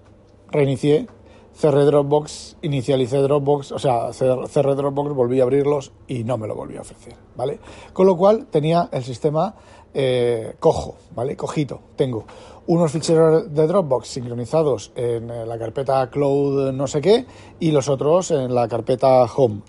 reinicié, 0.49 1.07
cerré 1.53 1.85
Dropbox, 1.85 2.57
inicialicé 2.61 3.17
Dropbox, 3.17 3.71
o 3.71 3.79
sea, 3.79 4.11
cerré 4.11 4.75
Dropbox, 4.75 5.13
volví 5.13 5.39
a 5.39 5.43
abrirlos 5.43 5.91
y 6.07 6.23
no 6.23 6.37
me 6.37 6.47
lo 6.47 6.55
volví 6.55 6.77
a 6.77 6.81
ofrecer, 6.81 7.15
¿vale? 7.35 7.59
Con 7.93 8.07
lo 8.07 8.17
cual 8.17 8.47
tenía 8.47 8.89
el 8.91 9.03
sistema 9.03 9.55
eh, 9.93 10.55
cojo, 10.59 10.95
¿vale? 11.15 11.37
Cojito. 11.37 11.79
Tengo 11.95 12.25
unos 12.65 12.91
ficheros 12.91 13.53
de 13.53 13.67
Dropbox 13.67 14.07
sincronizados 14.07 14.91
en 14.95 15.27
la 15.27 15.59
carpeta 15.59 16.09
Cloud 16.09 16.71
no 16.71 16.87
sé 16.87 17.01
qué 17.01 17.25
y 17.59 17.71
los 17.71 17.89
otros 17.89 18.31
en 18.31 18.55
la 18.55 18.67
carpeta 18.67 19.23
Home. 19.35 19.61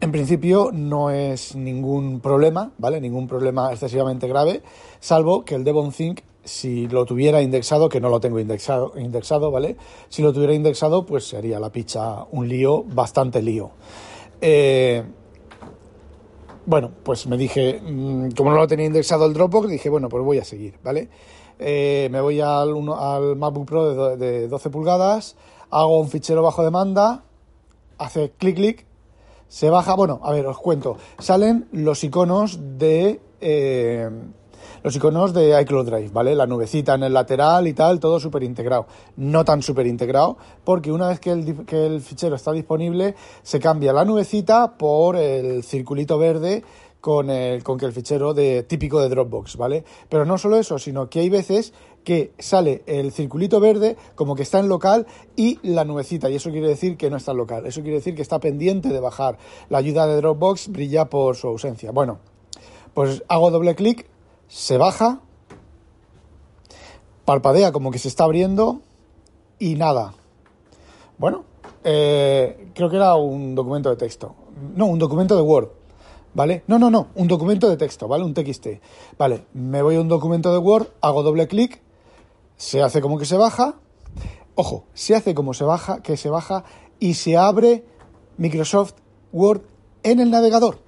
En 0.00 0.12
principio 0.12 0.70
no 0.72 1.10
es 1.10 1.56
ningún 1.56 2.20
problema, 2.20 2.72
¿vale? 2.78 3.00
Ningún 3.00 3.26
problema 3.26 3.72
excesivamente 3.72 4.28
grave, 4.28 4.62
salvo 5.00 5.44
que 5.44 5.56
el 5.56 5.64
Devon 5.64 5.90
Think, 5.90 6.20
si 6.48 6.88
lo 6.88 7.04
tuviera 7.04 7.40
indexado, 7.42 7.88
que 7.88 8.00
no 8.00 8.08
lo 8.08 8.20
tengo 8.20 8.40
indexado, 8.40 8.92
indexado 8.96 9.50
¿vale? 9.50 9.76
Si 10.08 10.22
lo 10.22 10.32
tuviera 10.32 10.54
indexado, 10.54 11.06
pues 11.06 11.28
sería 11.28 11.60
la 11.60 11.70
picha 11.70 12.24
un 12.32 12.48
lío, 12.48 12.84
bastante 12.84 13.42
lío. 13.42 13.70
Eh, 14.40 15.04
bueno, 16.66 16.90
pues 17.02 17.26
me 17.26 17.36
dije, 17.36 17.80
mm, 17.80 18.30
como 18.32 18.50
no 18.50 18.56
lo 18.56 18.66
tenía 18.66 18.86
indexado 18.86 19.26
el 19.26 19.34
Dropbox, 19.34 19.68
dije, 19.68 19.88
bueno, 19.88 20.08
pues 20.08 20.24
voy 20.24 20.38
a 20.38 20.44
seguir, 20.44 20.74
¿vale? 20.82 21.08
Eh, 21.58 22.08
me 22.10 22.20
voy 22.20 22.40
al, 22.40 22.74
al 22.96 23.36
MacBook 23.36 23.66
Pro 23.66 24.16
de, 24.16 24.48
12 24.48 24.70
pulgadas, 24.70 25.36
hago 25.70 25.98
un 25.98 26.08
fichero 26.08 26.42
bajo 26.42 26.62
demanda, 26.62 27.24
hace 27.98 28.32
clic, 28.38 28.56
clic, 28.56 28.86
se 29.48 29.70
baja, 29.70 29.94
bueno, 29.94 30.20
a 30.22 30.32
ver, 30.32 30.46
os 30.46 30.58
cuento, 30.58 30.96
salen 31.18 31.68
los 31.72 32.04
iconos 32.04 32.58
de... 32.78 33.20
Eh, 33.40 34.10
los 34.82 34.94
iconos 34.96 35.32
de 35.32 35.60
iCloud 35.62 35.86
Drive, 35.86 36.10
¿vale? 36.12 36.34
La 36.34 36.46
nubecita 36.46 36.94
en 36.94 37.02
el 37.04 37.12
lateral 37.12 37.66
y 37.66 37.72
tal, 37.72 38.00
todo 38.00 38.20
súper 38.20 38.42
integrado. 38.42 38.86
No 39.16 39.44
tan 39.44 39.62
súper 39.62 39.86
integrado, 39.86 40.36
porque 40.64 40.92
una 40.92 41.08
vez 41.08 41.20
que 41.20 41.30
el, 41.30 41.66
que 41.66 41.86
el 41.86 42.00
fichero 42.00 42.36
está 42.36 42.52
disponible, 42.52 43.14
se 43.42 43.60
cambia 43.60 43.92
la 43.92 44.04
nubecita 44.04 44.76
por 44.76 45.16
el 45.16 45.62
circulito 45.62 46.18
verde 46.18 46.62
con, 47.00 47.30
el, 47.30 47.62
con 47.62 47.78
que 47.78 47.86
el 47.86 47.92
fichero 47.92 48.34
de, 48.34 48.62
típico 48.62 49.00
de 49.00 49.08
Dropbox, 49.08 49.56
¿vale? 49.56 49.84
Pero 50.08 50.24
no 50.24 50.38
solo 50.38 50.56
eso, 50.56 50.78
sino 50.78 51.08
que 51.08 51.20
hay 51.20 51.28
veces 51.28 51.72
que 52.04 52.32
sale 52.38 52.82
el 52.86 53.12
circulito 53.12 53.60
verde 53.60 53.96
como 54.14 54.34
que 54.34 54.42
está 54.42 54.58
en 54.58 54.68
local 54.68 55.06
y 55.36 55.58
la 55.62 55.84
nubecita, 55.84 56.30
y 56.30 56.36
eso 56.36 56.50
quiere 56.50 56.68
decir 56.68 56.96
que 56.96 57.10
no 57.10 57.16
está 57.16 57.32
en 57.32 57.38
local, 57.38 57.66
eso 57.66 57.82
quiere 57.82 57.96
decir 57.96 58.14
que 58.14 58.22
está 58.22 58.40
pendiente 58.40 58.88
de 58.88 59.00
bajar. 59.00 59.38
La 59.68 59.78
ayuda 59.78 60.06
de 60.06 60.16
Dropbox 60.16 60.68
brilla 60.68 61.08
por 61.08 61.36
su 61.36 61.48
ausencia. 61.48 61.92
Bueno, 61.92 62.18
pues 62.94 63.22
hago 63.28 63.50
doble 63.50 63.74
clic, 63.74 64.06
se 64.48 64.78
baja, 64.78 65.20
parpadea 67.24 67.72
como 67.72 67.90
que 67.90 67.98
se 67.98 68.08
está 68.08 68.24
abriendo 68.24 68.80
y 69.58 69.74
nada, 69.74 70.14
Bueno, 71.18 71.44
eh, 71.84 72.70
creo 72.74 72.88
que 72.88 72.96
era 72.96 73.14
un 73.16 73.54
documento 73.54 73.90
de 73.90 73.96
texto. 73.96 74.34
No, 74.74 74.86
un 74.86 74.98
documento 74.98 75.36
de 75.36 75.42
Word. 75.42 75.68
¿Vale? 76.34 76.62
No, 76.66 76.78
no, 76.78 76.90
no, 76.90 77.08
un 77.16 77.26
documento 77.26 77.68
de 77.68 77.76
texto, 77.76 78.06
¿vale? 78.06 78.24
Un 78.24 78.34
TXT. 78.34 78.66
Vale, 79.18 79.46
me 79.54 79.82
voy 79.82 79.96
a 79.96 80.00
un 80.00 80.08
documento 80.08 80.52
de 80.52 80.58
Word, 80.58 80.88
hago 81.00 81.22
doble 81.22 81.48
clic, 81.48 81.80
se 82.56 82.82
hace 82.82 83.00
como 83.00 83.18
que 83.18 83.24
se 83.24 83.36
baja. 83.36 83.74
Ojo, 84.54 84.84
se 84.94 85.14
hace 85.14 85.34
como 85.34 85.54
se 85.54 85.64
baja, 85.64 86.02
que 86.02 86.16
se 86.16 86.28
baja 86.28 86.64
y 87.00 87.14
se 87.14 87.36
abre 87.36 87.84
Microsoft 88.36 88.94
Word 89.32 89.62
en 90.02 90.20
el 90.20 90.30
navegador. 90.30 90.78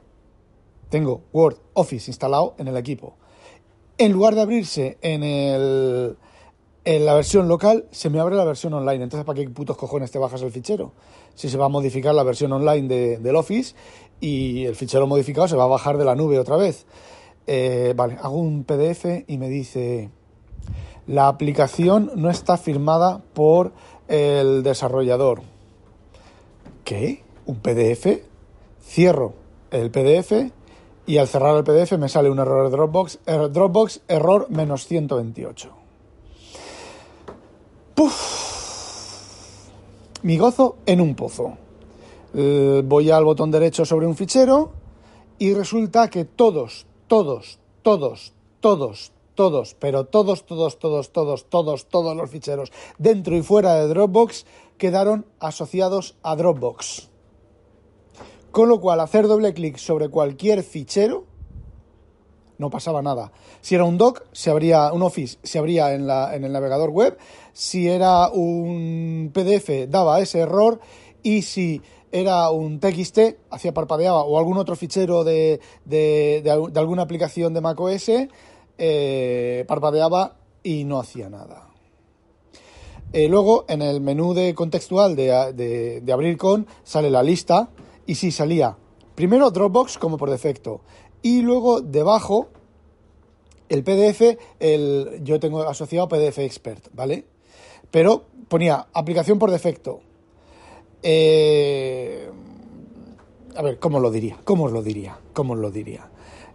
Tengo 0.88 1.22
Word 1.32 1.58
Office 1.74 2.10
instalado 2.10 2.54
en 2.58 2.68
el 2.68 2.76
equipo. 2.76 3.14
En 4.00 4.12
lugar 4.12 4.34
de 4.34 4.40
abrirse 4.40 4.96
en, 5.02 5.22
el, 5.22 6.16
en 6.86 7.04
la 7.04 7.12
versión 7.12 7.48
local, 7.48 7.84
se 7.90 8.08
me 8.08 8.18
abre 8.18 8.34
la 8.34 8.46
versión 8.46 8.72
online. 8.72 9.04
Entonces, 9.04 9.26
¿para 9.26 9.38
qué 9.38 9.50
putos 9.50 9.76
cojones 9.76 10.10
te 10.10 10.18
bajas 10.18 10.40
el 10.40 10.50
fichero? 10.50 10.92
Si 11.34 11.50
se 11.50 11.58
va 11.58 11.66
a 11.66 11.68
modificar 11.68 12.14
la 12.14 12.22
versión 12.22 12.50
online 12.50 12.88
de, 12.88 13.18
del 13.18 13.36
Office 13.36 13.74
y 14.18 14.64
el 14.64 14.74
fichero 14.74 15.06
modificado 15.06 15.48
se 15.48 15.56
va 15.56 15.64
a 15.64 15.66
bajar 15.66 15.98
de 15.98 16.06
la 16.06 16.14
nube 16.14 16.38
otra 16.38 16.56
vez. 16.56 16.86
Eh, 17.46 17.92
vale, 17.94 18.16
hago 18.22 18.38
un 18.38 18.64
PDF 18.64 19.04
y 19.26 19.36
me 19.36 19.50
dice, 19.50 20.08
la 21.06 21.28
aplicación 21.28 22.10
no 22.16 22.30
está 22.30 22.56
firmada 22.56 23.22
por 23.34 23.74
el 24.08 24.62
desarrollador. 24.62 25.42
¿Qué? 26.84 27.22
¿Un 27.44 27.56
PDF? 27.56 28.22
Cierro 28.82 29.34
el 29.70 29.90
PDF 29.90 30.32
y 31.10 31.18
al 31.18 31.26
cerrar 31.26 31.56
el 31.56 31.64
PDF 31.64 31.98
me 31.98 32.08
sale 32.08 32.30
un 32.30 32.38
error 32.38 32.70
Dropbox, 32.70 33.18
er, 33.26 33.50
Dropbox 33.50 34.02
error 34.06 34.46
menos 34.48 34.86
128. 34.86 35.68
¡Puf! 37.96 39.66
Mi 40.22 40.38
gozo 40.38 40.76
en 40.86 41.00
un 41.00 41.16
pozo. 41.16 41.54
Eh, 42.32 42.82
voy 42.84 43.10
al 43.10 43.24
botón 43.24 43.50
derecho 43.50 43.84
sobre 43.84 44.06
un 44.06 44.14
fichero 44.14 44.70
y 45.36 45.52
resulta 45.52 46.08
que 46.08 46.24
todos, 46.24 46.86
todos, 47.08 47.58
todos, 47.82 48.32
todos, 48.60 49.10
todos, 49.34 49.74
pero 49.80 50.04
todos, 50.04 50.46
todos, 50.46 50.78
todos, 50.78 51.10
todos, 51.10 51.44
todos, 51.46 51.86
todos 51.86 52.16
los 52.16 52.30
ficheros 52.30 52.70
dentro 52.98 53.36
y 53.36 53.42
fuera 53.42 53.74
de 53.74 53.88
Dropbox 53.88 54.46
quedaron 54.78 55.26
asociados 55.40 56.14
a 56.22 56.36
Dropbox. 56.36 57.09
Con 58.50 58.68
lo 58.68 58.80
cual, 58.80 59.00
hacer 59.00 59.28
doble 59.28 59.54
clic 59.54 59.76
sobre 59.76 60.08
cualquier 60.08 60.62
fichero 60.62 61.24
no 62.60 62.68
pasaba 62.68 63.00
nada. 63.00 63.32
Si 63.62 63.74
era 63.74 63.84
un 63.84 63.96
doc, 63.96 64.24
se 64.32 64.50
abría 64.50 64.92
un 64.92 65.02
Office, 65.02 65.38
se 65.42 65.58
abría 65.58 65.94
en, 65.94 66.06
la, 66.06 66.36
en 66.36 66.44
el 66.44 66.52
navegador 66.52 66.90
web. 66.90 67.16
Si 67.54 67.88
era 67.88 68.28
un 68.28 69.30
PDF, 69.32 69.88
daba 69.88 70.20
ese 70.20 70.40
error. 70.40 70.78
Y 71.22 71.42
si 71.42 71.80
era 72.12 72.50
un 72.50 72.78
TXT, 72.78 73.18
hacía 73.50 73.72
parpadeaba, 73.72 74.24
o 74.24 74.38
algún 74.38 74.58
otro 74.58 74.76
fichero 74.76 75.24
de, 75.24 75.60
de, 75.86 76.42
de, 76.44 76.80
alguna 76.80 77.02
aplicación 77.02 77.54
de 77.54 77.60
macOS, 77.60 78.10
eh, 78.76 79.64
parpadeaba 79.66 80.36
y 80.62 80.84
no 80.84 80.98
hacía 80.98 81.30
nada. 81.30 81.68
Eh, 83.12 83.28
luego, 83.28 83.64
en 83.68 83.80
el 83.80 84.00
menú 84.00 84.34
de 84.34 84.54
contextual 84.54 85.16
de, 85.16 86.00
de 86.02 86.12
abrir 86.12 86.36
con, 86.36 86.66
sale 86.84 87.10
la 87.10 87.22
lista 87.22 87.70
y 88.06 88.14
sí 88.14 88.30
salía 88.30 88.76
primero 89.14 89.50
Dropbox 89.50 89.98
como 89.98 90.16
por 90.16 90.30
defecto 90.30 90.80
y 91.22 91.42
luego 91.42 91.80
debajo 91.80 92.48
el 93.68 93.84
PDF, 93.84 94.36
el, 94.58 95.20
yo 95.22 95.38
tengo 95.38 95.62
asociado 95.62 96.08
PDF 96.08 96.38
Expert, 96.38 96.88
¿vale? 96.92 97.24
Pero 97.90 98.24
ponía 98.48 98.88
aplicación 98.92 99.38
por 99.38 99.50
defecto. 99.50 100.00
Eh, 101.02 102.28
a 103.54 103.62
ver, 103.62 103.78
¿cómo 103.78 104.00
lo 104.00 104.10
diría? 104.10 104.38
¿Cómo 104.42 104.64
os 104.64 104.72
lo 104.72 104.82
diría? 104.82 105.18
¿Cómo 105.32 105.52
os 105.52 105.60
lo 105.60 105.70
diría? 105.70 106.10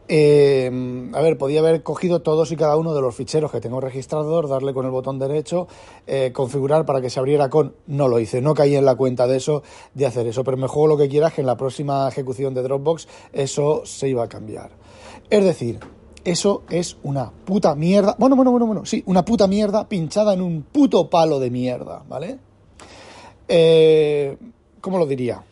Eh, 0.08 1.10
a 1.14 1.22
ver, 1.22 1.38
podía 1.38 1.62
haber 1.62 1.82
cogido 1.82 2.22
todos 2.22 2.52
y 2.52 2.56
cada 2.56 2.78
uno 2.78 2.94
de 2.94 3.02
los 3.02 3.16
ficheros 3.16 3.52
que 3.52 3.60
tengo 3.60 3.82
registrados, 3.82 4.50
darle 4.50 4.74
con 4.74 4.86
el 4.86 4.92
botón 4.92 5.18
derecho, 5.18 5.68
eh, 6.06 6.32
configurar 6.34 6.86
para 6.86 7.02
que 7.02 7.10
se 7.10 7.20
abriera 7.20 7.50
con. 7.50 7.76
No 7.88 8.08
lo 8.08 8.20
hice, 8.20 8.42
no 8.42 8.54
caí 8.54 8.76
en 8.76 8.86
la 8.86 8.96
cuenta 8.96 9.26
de 9.28 9.38
eso, 9.38 9.64
de 9.94 10.06
hacer 10.06 10.28
eso, 10.28 10.44
pero 10.44 10.58
me 10.58 10.68
juego 10.68 10.88
lo 10.88 10.98
que 10.98 11.10
quieras 11.10 11.34
que 11.34 11.42
en 11.42 11.48
la 11.48 11.58
próxima 11.58 12.08
ejecución 12.08 12.54
de 12.54 12.62
Dropbox 12.62 13.08
eso 13.34 13.82
se 13.86 14.10
iba 14.10 14.24
a 14.24 14.30
cambiar. 14.30 14.72
Es 15.30 15.44
decir, 15.44 15.80
eso 16.24 16.64
es 16.70 16.98
una 17.04 17.32
puta 17.32 17.76
mierda. 17.76 18.16
Bueno, 18.20 18.36
bueno, 18.36 18.52
bueno, 18.52 18.66
bueno, 18.68 18.86
sí, 18.86 19.04
una 19.08 19.26
puta 19.26 19.48
mierda 19.48 19.88
pinchada 19.88 20.34
en 20.34 20.42
un 20.42 20.64
puto 20.64 21.10
palo 21.10 21.40
de 21.40 21.50
mierda, 21.50 22.04
¿vale? 22.08 22.40
Eh, 23.48 24.38
¿Cómo 24.82 24.98
lo 24.98 25.06
diría? 25.06 25.44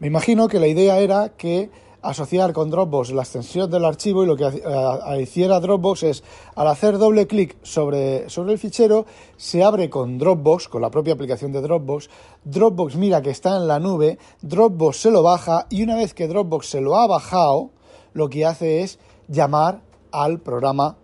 Me 0.00 0.06
imagino 0.06 0.48
que 0.48 0.58
la 0.58 0.66
idea 0.66 0.98
era 0.98 1.30
que 1.30 1.70
asociar 2.02 2.52
con 2.52 2.68
Dropbox 2.68 3.12
la 3.12 3.22
extensión 3.22 3.70
del 3.70 3.84
archivo 3.84 4.24
y 4.24 4.26
lo 4.26 4.36
que 4.36 4.44
eh, 4.44 5.22
hiciera 5.22 5.60
Dropbox 5.60 6.02
es, 6.02 6.24
al 6.56 6.66
hacer 6.68 6.98
doble 6.98 7.26
clic 7.26 7.56
sobre, 7.62 8.28
sobre 8.28 8.52
el 8.52 8.58
fichero, 8.58 9.06
se 9.36 9.62
abre 9.62 9.88
con 9.88 10.18
Dropbox, 10.18 10.68
con 10.68 10.82
la 10.82 10.90
propia 10.90 11.14
aplicación 11.14 11.52
de 11.52 11.62
Dropbox, 11.62 12.10
Dropbox 12.44 12.96
mira 12.96 13.22
que 13.22 13.30
está 13.30 13.56
en 13.56 13.68
la 13.68 13.78
nube, 13.78 14.18
Dropbox 14.42 14.96
se 14.96 15.10
lo 15.10 15.22
baja 15.22 15.66
y 15.70 15.82
una 15.82 15.96
vez 15.96 16.12
que 16.12 16.28
Dropbox 16.28 16.66
se 16.66 16.80
lo 16.80 16.96
ha 16.96 17.06
bajado, 17.06 17.70
lo 18.12 18.28
que 18.28 18.44
hace 18.44 18.82
es 18.82 18.98
llamar 19.28 19.80
al 20.10 20.40
programa 20.40 20.96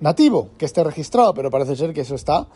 nativo 0.00 0.50
que 0.56 0.66
esté 0.66 0.84
registrado, 0.84 1.34
pero 1.34 1.50
parece 1.50 1.76
ser 1.76 1.92
que 1.92 2.02
eso 2.02 2.14
está 2.14 2.46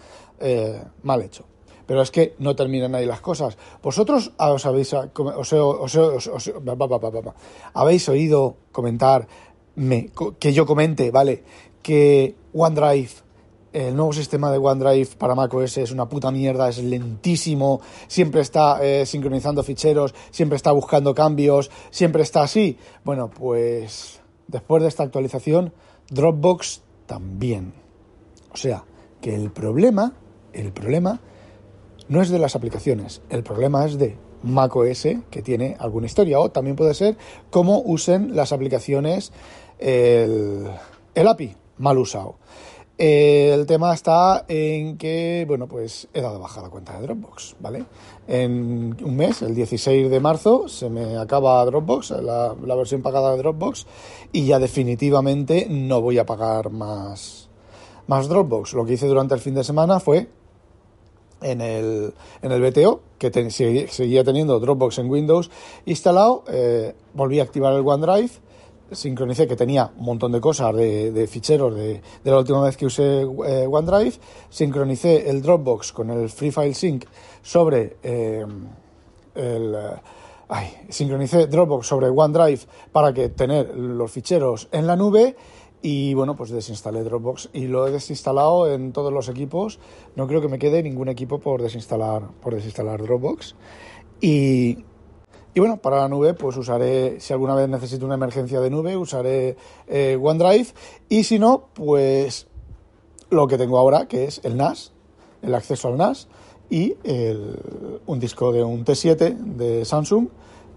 eh, 0.40 0.82
mal 1.02 1.22
hecho. 1.22 1.44
Pero 1.88 2.02
es 2.02 2.10
que 2.10 2.34
no 2.38 2.54
terminan 2.54 2.94
ahí 2.94 3.06
las 3.06 3.22
cosas. 3.22 3.56
Vosotros 3.82 4.30
os 4.36 4.66
habéis, 4.66 4.94
habéis 7.72 8.08
oído 8.10 8.56
comentar, 8.70 9.26
que 10.38 10.52
yo 10.52 10.66
comente, 10.66 11.10
¿vale? 11.10 11.42
Que 11.80 12.36
OneDrive, 12.52 13.08
el 13.72 13.96
nuevo 13.96 14.12
sistema 14.12 14.52
de 14.52 14.58
OneDrive 14.58 15.16
para 15.16 15.34
macOS 15.34 15.78
es 15.78 15.90
una 15.90 16.06
puta 16.06 16.30
mierda, 16.30 16.68
es 16.68 16.76
lentísimo, 16.76 17.80
siempre 18.06 18.42
está 18.42 18.84
eh, 18.84 19.06
sincronizando 19.06 19.62
ficheros, 19.62 20.14
siempre 20.30 20.56
está 20.56 20.72
buscando 20.72 21.14
cambios, 21.14 21.70
siempre 21.90 22.22
está 22.22 22.42
así. 22.42 22.76
Bueno, 23.02 23.30
pues 23.30 24.20
después 24.46 24.82
de 24.82 24.90
esta 24.90 25.04
actualización, 25.04 25.72
Dropbox 26.10 26.82
también. 27.06 27.72
O 28.52 28.58
sea, 28.58 28.84
que 29.22 29.34
el 29.34 29.50
problema, 29.50 30.12
el 30.52 30.70
problema 30.70 31.22
no 32.08 32.22
es 32.22 32.30
de 32.30 32.38
las 32.38 32.56
aplicaciones, 32.56 33.22
el 33.30 33.42
problema 33.42 33.84
es 33.84 33.98
de 33.98 34.16
macOS 34.42 35.06
que 35.30 35.42
tiene 35.42 35.76
alguna 35.78 36.06
historia 36.06 36.38
o 36.38 36.50
también 36.50 36.76
puede 36.76 36.94
ser 36.94 37.16
cómo 37.50 37.82
usen 37.84 38.36
las 38.36 38.52
aplicaciones 38.52 39.32
el, 39.78 40.68
API 41.14 41.54
mal 41.78 41.98
usado. 41.98 42.36
El 42.96 43.64
tema 43.66 43.94
está 43.94 44.44
en 44.48 44.98
que, 44.98 45.44
bueno, 45.46 45.68
pues 45.68 46.08
he 46.12 46.20
dado 46.20 46.40
baja 46.40 46.60
la 46.60 46.68
cuenta 46.68 46.98
de 46.98 47.06
Dropbox, 47.06 47.54
¿vale? 47.60 47.84
En 48.26 48.96
un 49.00 49.16
mes, 49.16 49.40
el 49.42 49.54
16 49.54 50.10
de 50.10 50.18
marzo, 50.18 50.66
se 50.66 50.90
me 50.90 51.16
acaba 51.16 51.64
Dropbox, 51.64 52.10
la, 52.10 52.56
la 52.60 52.74
versión 52.74 53.00
pagada 53.00 53.30
de 53.30 53.38
Dropbox, 53.38 53.86
y 54.32 54.46
ya 54.46 54.58
definitivamente 54.58 55.68
no 55.70 56.00
voy 56.00 56.18
a 56.18 56.26
pagar 56.26 56.70
más, 56.70 57.48
más 58.08 58.28
Dropbox. 58.28 58.74
Lo 58.74 58.84
que 58.84 58.94
hice 58.94 59.06
durante 59.06 59.34
el 59.34 59.40
fin 59.40 59.54
de 59.54 59.62
semana 59.62 60.00
fue 60.00 60.28
en 61.40 61.60
el, 61.60 62.14
en 62.42 62.52
el 62.52 62.60
BTO, 62.60 63.00
que 63.18 63.50
seguía 63.50 64.24
teniendo 64.24 64.58
Dropbox 64.60 64.98
en 64.98 65.10
Windows 65.10 65.50
instalado, 65.86 66.44
eh, 66.48 66.94
volví 67.14 67.40
a 67.40 67.42
activar 67.42 67.74
el 67.74 67.86
OneDrive, 67.86 68.30
sincronicé 68.92 69.46
que 69.46 69.56
tenía 69.56 69.90
un 69.98 70.04
montón 70.04 70.32
de 70.32 70.40
cosas 70.40 70.74
de, 70.74 71.28
ficheros 71.30 71.74
de, 71.74 72.00
la 72.24 72.38
última 72.38 72.62
vez 72.62 72.76
que 72.76 72.86
usé 72.86 73.22
eh, 73.22 73.66
OneDrive, 73.70 74.14
sincronicé 74.48 75.28
el 75.28 75.42
Dropbox 75.42 75.92
con 75.92 76.10
el 76.10 76.28
Free 76.30 76.50
File 76.50 76.74
Sync 76.74 77.04
sobre 77.42 77.96
eh, 78.02 78.46
el... 79.34 79.76
Ay, 80.50 80.72
sincronicé 80.88 81.46
Dropbox 81.46 81.86
sobre 81.86 82.08
OneDrive 82.08 82.60
para 82.90 83.12
que 83.12 83.28
tener 83.28 83.76
los 83.76 84.10
ficheros 84.10 84.68
en 84.72 84.86
la 84.86 84.96
nube 84.96 85.36
y 85.80 86.14
bueno, 86.14 86.34
pues 86.34 86.50
desinstalé 86.50 87.04
Dropbox 87.04 87.50
y 87.52 87.66
lo 87.66 87.86
he 87.86 87.90
desinstalado 87.90 88.72
en 88.72 88.92
todos 88.92 89.12
los 89.12 89.28
equipos. 89.28 89.78
No 90.16 90.26
creo 90.26 90.40
que 90.40 90.48
me 90.48 90.58
quede 90.58 90.82
ningún 90.82 91.08
equipo 91.08 91.38
por 91.38 91.62
desinstalar, 91.62 92.28
por 92.40 92.54
desinstalar 92.54 93.02
Dropbox. 93.02 93.54
Y, 94.20 94.84
y 95.54 95.60
bueno, 95.60 95.76
para 95.76 95.98
la 95.98 96.08
nube, 96.08 96.34
pues 96.34 96.56
usaré, 96.56 97.20
si 97.20 97.32
alguna 97.32 97.54
vez 97.54 97.68
necesito 97.68 98.04
una 98.06 98.16
emergencia 98.16 98.60
de 98.60 98.70
nube, 98.70 98.96
usaré 98.96 99.56
eh, 99.86 100.18
OneDrive. 100.20 100.68
Y 101.08 101.24
si 101.24 101.38
no, 101.38 101.68
pues 101.74 102.48
lo 103.30 103.46
que 103.46 103.56
tengo 103.56 103.78
ahora, 103.78 104.08
que 104.08 104.24
es 104.24 104.40
el 104.42 104.56
NAS, 104.56 104.92
el 105.42 105.54
acceso 105.54 105.88
al 105.88 105.96
NAS 105.96 106.28
y 106.70 106.94
un 108.06 108.20
disco 108.20 108.52
de 108.52 108.62
un 108.62 108.84
T7 108.84 109.36
de 109.36 109.84
Samsung 109.84 110.28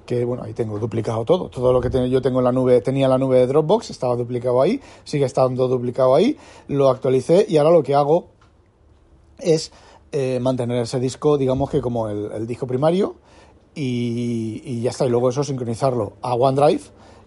que 0.06 0.26
bueno, 0.26 0.44
ahí 0.44 0.54
tengo 0.54 0.80
duplicado 0.80 1.26
todo. 1.26 1.50
Todo 1.50 1.74
lo 1.74 1.82
que 1.82 2.10
yo 2.10 2.22
tengo 2.22 2.40
en 2.40 2.46
la 2.46 2.52
nube, 2.52 2.82
tenía 2.82 3.06
en 3.06 3.12
la 3.12 3.18
nube 3.18 3.40
de 3.40 3.48
Dropbox, 3.48 3.90
estaba 3.90 4.16
duplicado 4.16 4.62
ahí, 4.62 4.82
sigue 5.04 5.26
estando 5.26 5.68
duplicado 5.68 6.16
ahí, 6.16 6.38
lo 6.68 6.90
actualicé 6.90 7.46
y 7.48 7.58
ahora 7.58 7.72
lo 7.72 7.84
que 7.84 7.96
hago 7.96 8.28
es 9.40 9.72
eh, 10.12 10.40
mantener 10.42 10.82
ese 10.82 11.00
disco, 11.00 11.38
digamos 11.38 11.70
que 11.70 11.82
como 11.82 12.10
el, 12.10 12.46
disco 12.46 12.68
primario, 12.68 13.16
y, 13.74 14.82
ya 14.82 14.90
está. 14.90 15.06
Y 15.06 15.10
luego 15.10 15.30
eso 15.30 15.44
sincronizarlo 15.44 16.14
a 16.22 16.36
OneDrive 16.36 16.82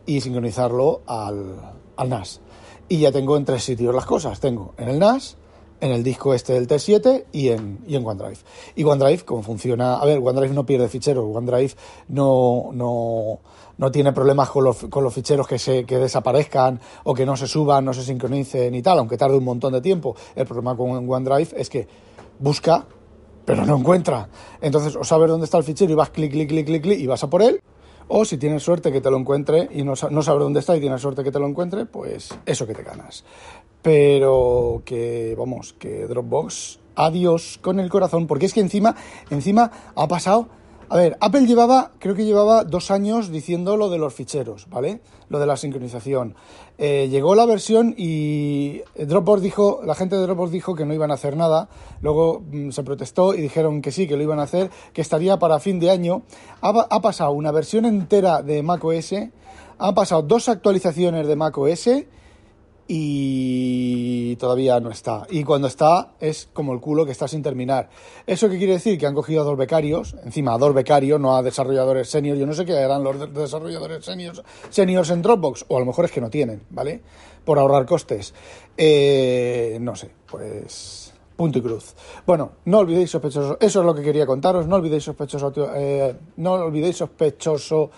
y 0.06 0.20
sincronizarlo 0.20 1.00
al, 1.06 1.56
al 1.96 2.08
NAS. 2.08 2.40
Y 2.88 2.98
ya 2.98 3.12
tengo 3.12 3.36
en 3.36 3.46
tres 3.46 3.64
sitios 3.64 3.94
las 3.94 4.04
cosas. 4.04 4.40
Tengo 4.40 4.74
en 4.76 4.88
el 4.88 4.98
NAS, 4.98 5.38
en 5.84 5.92
el 5.92 6.02
disco 6.02 6.32
este 6.32 6.54
del 6.54 6.66
T7 6.66 7.26
y 7.30 7.48
en, 7.50 7.78
y 7.86 7.96
en 7.96 8.06
OneDrive. 8.06 8.38
Y 8.74 8.84
OneDrive, 8.84 9.24
como 9.26 9.42
funciona, 9.42 9.96
a 9.96 10.06
ver, 10.06 10.18
OneDrive 10.18 10.54
no 10.54 10.64
pierde 10.64 10.88
ficheros, 10.88 11.26
OneDrive 11.30 11.74
no, 12.08 12.70
no, 12.72 13.40
no 13.76 13.90
tiene 13.90 14.14
problemas 14.14 14.48
con 14.48 14.64
los, 14.64 14.78
con 14.86 15.04
los 15.04 15.12
ficheros 15.12 15.46
que, 15.46 15.58
se, 15.58 15.84
que 15.84 15.98
desaparezcan 15.98 16.80
o 17.04 17.12
que 17.12 17.26
no 17.26 17.36
se 17.36 17.46
suban, 17.46 17.84
no 17.84 17.92
se 17.92 18.02
sincronicen 18.02 18.74
y 18.74 18.80
tal, 18.80 18.98
aunque 18.98 19.18
tarde 19.18 19.36
un 19.36 19.44
montón 19.44 19.74
de 19.74 19.82
tiempo. 19.82 20.16
El 20.34 20.46
problema 20.46 20.74
con 20.74 20.90
OneDrive 20.90 21.50
es 21.54 21.68
que 21.68 21.86
busca, 22.38 22.86
pero 23.44 23.66
no 23.66 23.76
encuentra. 23.76 24.30
Entonces, 24.62 24.96
o 24.96 25.04
sabes 25.04 25.28
dónde 25.28 25.44
está 25.44 25.58
el 25.58 25.64
fichero 25.64 25.92
y 25.92 25.96
vas 25.96 26.08
clic, 26.08 26.32
clic, 26.32 26.48
clic, 26.48 26.66
clic, 26.66 26.82
clic 26.82 26.98
y 26.98 27.06
vas 27.06 27.22
a 27.24 27.28
por 27.28 27.42
él. 27.42 27.60
O 28.08 28.24
si 28.24 28.38
tienes 28.38 28.62
suerte 28.62 28.92
que 28.92 29.00
te 29.00 29.10
lo 29.10 29.16
encuentre 29.16 29.68
y 29.72 29.82
no, 29.82 29.94
no 30.10 30.22
sabes 30.22 30.40
dónde 30.40 30.60
está 30.60 30.76
y 30.76 30.80
tienes 30.80 31.00
suerte 31.00 31.24
que 31.24 31.32
te 31.32 31.38
lo 31.38 31.46
encuentre, 31.46 31.86
pues 31.86 32.30
eso 32.46 32.66
que 32.66 32.74
te 32.74 32.82
ganas. 32.82 33.24
Pero 33.82 34.82
que, 34.84 35.34
vamos, 35.38 35.74
que 35.74 36.06
Dropbox, 36.06 36.80
adiós 36.96 37.58
con 37.60 37.80
el 37.80 37.88
corazón, 37.90 38.26
porque 38.26 38.46
es 38.46 38.54
que 38.54 38.60
encima, 38.60 38.94
encima 39.30 39.70
ha 39.94 40.08
pasado 40.08 40.48
a 40.94 40.96
ver, 40.96 41.16
Apple 41.18 41.44
llevaba, 41.44 41.90
creo 41.98 42.14
que 42.14 42.24
llevaba 42.24 42.62
dos 42.62 42.92
años 42.92 43.32
diciendo 43.32 43.76
lo 43.76 43.90
de 43.90 43.98
los 43.98 44.14
ficheros, 44.14 44.68
¿vale? 44.70 45.00
Lo 45.28 45.40
de 45.40 45.46
la 45.46 45.56
sincronización. 45.56 46.36
Eh, 46.78 47.08
llegó 47.10 47.34
la 47.34 47.46
versión 47.46 47.96
y 47.98 48.80
Dropbox 48.94 49.42
dijo, 49.42 49.80
la 49.84 49.96
gente 49.96 50.14
de 50.14 50.22
Dropbox 50.22 50.52
dijo 50.52 50.76
que 50.76 50.84
no 50.84 50.94
iban 50.94 51.10
a 51.10 51.14
hacer 51.14 51.36
nada. 51.36 51.68
Luego 52.00 52.44
mm, 52.48 52.70
se 52.70 52.84
protestó 52.84 53.34
y 53.34 53.40
dijeron 53.40 53.82
que 53.82 53.90
sí, 53.90 54.06
que 54.06 54.16
lo 54.16 54.22
iban 54.22 54.38
a 54.38 54.44
hacer, 54.44 54.70
que 54.92 55.00
estaría 55.00 55.36
para 55.36 55.58
fin 55.58 55.80
de 55.80 55.90
año. 55.90 56.22
Ha, 56.60 56.68
ha 56.88 57.00
pasado 57.00 57.32
una 57.32 57.50
versión 57.50 57.86
entera 57.86 58.42
de 58.42 58.62
macOS, 58.62 59.14
han 59.78 59.94
pasado 59.96 60.22
dos 60.22 60.48
actualizaciones 60.48 61.26
de 61.26 61.34
macOS 61.34 61.88
y 62.86 64.36
todavía 64.36 64.78
no 64.80 64.90
está. 64.90 65.26
Y 65.30 65.44
cuando 65.44 65.68
está 65.68 66.12
es 66.20 66.48
como 66.52 66.72
el 66.72 66.80
culo 66.80 67.06
que 67.06 67.12
está 67.12 67.26
sin 67.28 67.42
terminar. 67.42 67.88
¿Eso 68.26 68.48
qué 68.48 68.58
quiere 68.58 68.74
decir? 68.74 68.98
Que 68.98 69.06
han 69.06 69.14
cogido 69.14 69.42
a 69.42 69.44
dos 69.44 69.56
becarios, 69.56 70.14
encima 70.24 70.54
a 70.54 70.58
dos 70.58 70.74
becarios, 70.74 71.20
no 71.20 71.36
a 71.36 71.42
desarrolladores 71.42 72.10
seniors. 72.10 72.38
Yo 72.38 72.46
no 72.46 72.52
sé 72.52 72.64
qué 72.64 72.76
harán 72.76 73.02
los 73.02 73.32
desarrolladores 73.32 74.04
seniors, 74.04 74.42
seniors 74.68 75.10
en 75.10 75.22
Dropbox, 75.22 75.64
o 75.68 75.76
a 75.76 75.80
lo 75.80 75.86
mejor 75.86 76.04
es 76.04 76.12
que 76.12 76.20
no 76.20 76.30
tienen, 76.30 76.62
¿vale? 76.70 77.02
Por 77.44 77.58
ahorrar 77.58 77.86
costes. 77.86 78.34
Eh, 78.76 79.78
no 79.80 79.96
sé, 79.96 80.10
pues 80.26 81.12
punto 81.36 81.58
y 81.58 81.62
cruz. 81.62 81.94
Bueno, 82.26 82.52
no 82.66 82.78
olvidéis 82.78 83.10
sospechoso, 83.10 83.56
eso 83.60 83.80
es 83.80 83.86
lo 83.86 83.94
que 83.94 84.02
quería 84.02 84.26
contaros, 84.26 84.66
no 84.66 84.76
olvidéis 84.76 85.04
sospechoso, 85.04 85.52
eh, 85.74 86.14
no 86.36 86.52
olvidéis 86.52 86.96
sospechoso, 86.98 87.90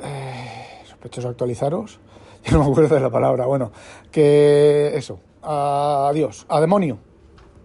eh, 0.00 0.82
sospechoso 0.86 1.28
actualizaros 1.28 1.98
no 2.52 2.64
me 2.64 2.70
acuerdo 2.70 2.94
de 2.94 3.00
la 3.00 3.10
palabra. 3.10 3.46
Bueno, 3.46 3.72
que 4.10 4.92
eso. 4.94 5.18
Adiós. 5.42 6.46
A 6.48 6.60
demonio. 6.60 6.98